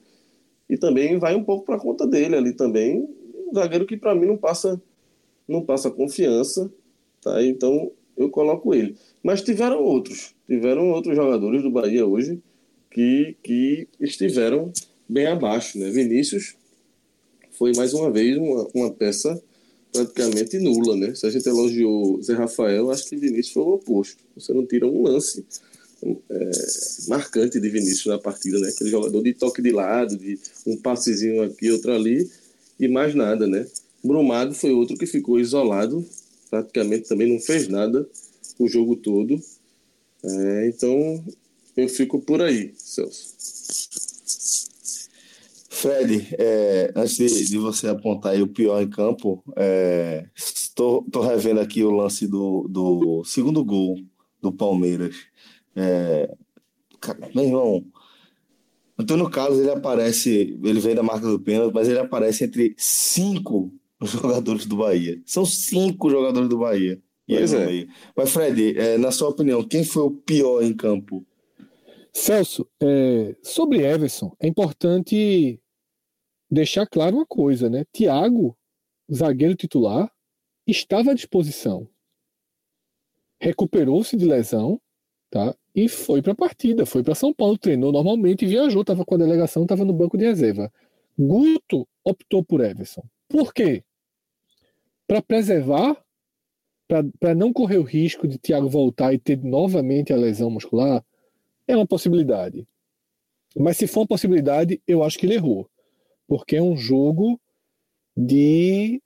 [0.68, 3.08] E também vai um pouco para conta dele ali também.
[3.48, 4.80] Um zagueiro que para mim não passa
[5.48, 6.70] não passa confiança,
[7.22, 7.42] tá?
[7.42, 8.96] Então eu coloco ele.
[9.22, 12.42] Mas tiveram outros, tiveram outros jogadores do Bahia hoje
[12.90, 14.70] que, que estiveram
[15.08, 15.88] bem abaixo, né?
[15.90, 16.54] Vinícius
[17.52, 19.42] foi mais uma vez uma, uma peça
[19.92, 21.14] praticamente nula, né?
[21.14, 24.22] Se a gente elogiou Zé Rafael, acho que Vinícius foi o oposto.
[24.36, 25.46] Você não tira um lance
[26.02, 26.50] é,
[27.08, 28.68] marcante de Vinícius na partida, né?
[28.68, 32.28] Aquele jogador de toque de lado, de um passezinho aqui, outro ali,
[32.78, 33.66] e mais nada, né?
[34.02, 36.04] Brumado foi outro que ficou isolado,
[36.50, 38.08] praticamente também não fez nada
[38.58, 39.40] o jogo todo.
[40.24, 41.24] É, então
[41.76, 43.36] eu fico por aí, Celso.
[45.70, 49.44] Fred, é, antes de, de, você apontar o pior em campo,
[50.36, 53.96] estou é, revendo aqui o lance do, do segundo gol
[54.42, 55.14] do Palmeiras.
[55.78, 56.34] É,
[57.34, 57.84] meu irmão,
[58.98, 63.72] Antônio Carlos ele aparece, ele vem da marca do pênalti, mas ele aparece entre cinco
[64.02, 65.22] jogadores do Bahia.
[65.24, 67.00] São cinco jogadores do Bahia.
[67.26, 67.86] Pois é.
[68.16, 71.24] Mas, Fred, é, na sua opinião, quem foi o pior em campo?
[72.12, 75.60] Celso, é, sobre Everson, é importante
[76.50, 77.84] deixar claro uma coisa, né?
[77.92, 78.56] Thiago,
[79.12, 80.10] zagueiro titular,
[80.66, 81.88] estava à disposição.
[83.40, 84.80] Recuperou-se de lesão,
[85.30, 85.54] tá?
[85.78, 89.14] E foi para a partida, foi para São Paulo, treinou normalmente e viajou, estava com
[89.14, 90.72] a delegação, estava no banco de reserva.
[91.16, 93.04] Guto optou por Everson.
[93.28, 93.84] Por quê?
[95.06, 95.96] Para preservar,
[97.20, 101.04] para não correr o risco de Thiago voltar e ter novamente a lesão muscular,
[101.68, 102.66] é uma possibilidade.
[103.56, 105.70] Mas se for uma possibilidade, eu acho que ele errou.
[106.26, 107.40] Porque é um jogo
[108.16, 109.00] de,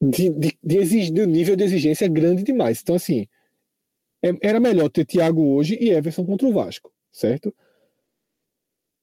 [0.00, 2.80] de, de, de, de nível de exigência grande demais.
[2.80, 3.28] Então, assim,
[4.42, 7.54] era melhor ter Thiago hoje e Everson contra o Vasco, certo?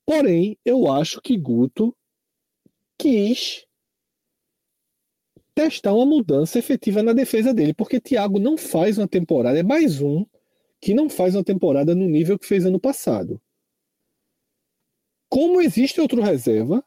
[0.05, 1.95] Porém, eu acho que Guto
[2.97, 3.65] quis
[5.53, 10.01] testar uma mudança efetiva na defesa dele, porque Thiago não faz uma temporada, é mais
[10.01, 10.25] um
[10.79, 13.41] que não faz uma temporada no nível que fez ano passado.
[15.27, 16.83] Como existe outro reserva,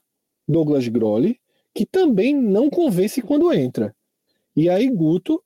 [0.48, 1.40] Douglas Grolli,
[1.74, 3.94] que também não convence quando entra.
[4.56, 5.42] E aí Guto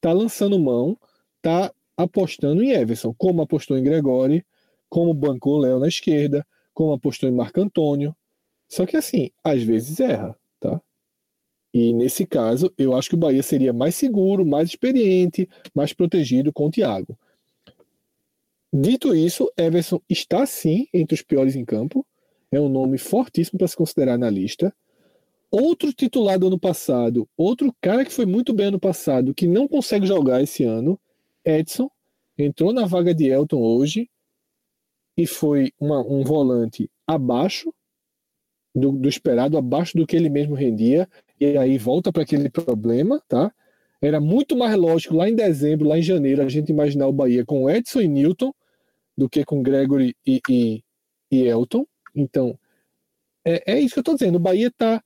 [0.00, 0.98] tá lançando mão,
[1.42, 4.44] tá apostando em Everson, como apostou em Gregori,
[4.88, 8.14] como bancou Léo na esquerda, como apostou em Marco Antônio.
[8.68, 10.80] Só que assim, às vezes erra, tá?
[11.72, 16.52] E nesse caso, eu acho que o Bahia seria mais seguro, mais experiente, mais protegido
[16.52, 17.18] com o Thiago.
[18.72, 22.06] Dito isso, Everson está sim entre os piores em campo.
[22.50, 24.74] É um nome fortíssimo para se considerar na lista.
[25.50, 29.68] Outro titular do ano passado, outro cara que foi muito bem ano passado, que não
[29.68, 30.98] consegue jogar esse ano,
[31.46, 31.88] Edson,
[32.36, 34.10] entrou na vaga de Elton hoje
[35.16, 37.72] e foi uma, um volante abaixo
[38.74, 41.08] do, do, esperado, abaixo do que ele mesmo rendia,
[41.40, 43.50] e aí volta para aquele problema, tá?
[44.02, 47.46] Era muito mais lógico lá em dezembro, lá em janeiro, a gente imaginar o Bahia
[47.46, 48.52] com Edson e Newton
[49.16, 50.84] do que com Gregory e, e,
[51.30, 51.86] e Elton.
[52.14, 52.58] Então,
[53.42, 54.36] é, é, isso que eu estou dizendo.
[54.36, 55.02] O Bahia está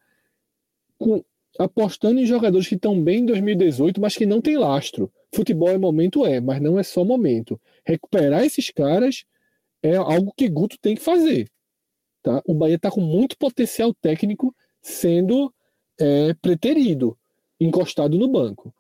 [1.59, 5.12] apostando em jogadores que estão bem em 2018, mas que não tem lastro.
[5.33, 7.61] Futebol é momento, é, mas não é só momento.
[7.85, 9.24] Recuperar esses caras
[9.83, 11.49] é algo que Guto tem que fazer.
[12.22, 12.43] Tá?
[12.45, 15.53] O Bahia está com muito potencial técnico sendo
[15.99, 17.16] é, preterido,
[17.59, 18.74] encostado no banco.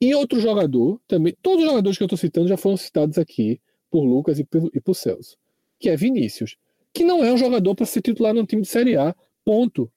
[0.00, 3.60] E outro jogador, também, todos os jogadores que eu estou citando já foram citados aqui
[3.90, 5.36] por Lucas e por, e por Celso,
[5.78, 6.56] que é Vinícius,
[6.92, 9.14] que não é um jogador para ser titular num time de Série A,
[9.44, 9.90] ponto.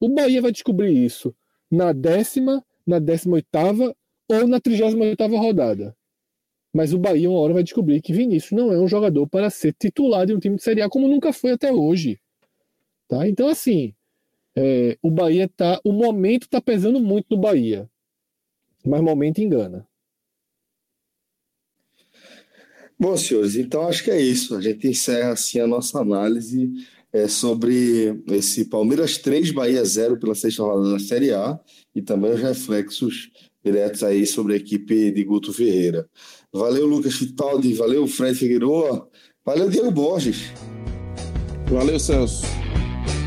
[0.00, 1.34] O Bahia vai descobrir isso
[1.70, 3.94] na décima, na décima oitava
[4.28, 5.96] ou na trigésima oitava rodada.
[6.72, 9.72] Mas o Bahia uma hora vai descobrir que Vinícius não é um jogador para ser
[9.72, 12.18] titular de um time de Série A como nunca foi até hoje.
[13.06, 13.28] Tá?
[13.28, 13.94] Então, assim,
[14.56, 15.80] é, o Bahia tá.
[15.84, 17.88] O momento está pesando muito no Bahia.
[18.84, 19.86] Mas o momento engana.
[22.98, 24.56] Bom, senhores, então acho que é isso.
[24.56, 26.72] A gente encerra assim a nossa análise
[27.12, 31.58] é, sobre esse Palmeiras 3, Bahia 0 pela sexta rodada da Série A
[31.94, 33.30] e também os reflexos
[33.64, 36.06] diretos aí sobre a equipe de Guto Ferreira.
[36.52, 39.08] Valeu, Lucas Fittipaldi, valeu, Fred Figueroa,
[39.44, 40.52] valeu, Diego Borges.
[41.70, 42.44] Valeu, Celso.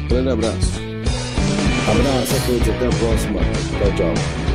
[0.07, 0.87] Grande abraço.
[1.89, 3.39] Abraço a todos, até a próxima.
[3.79, 4.46] Tchau, tchau.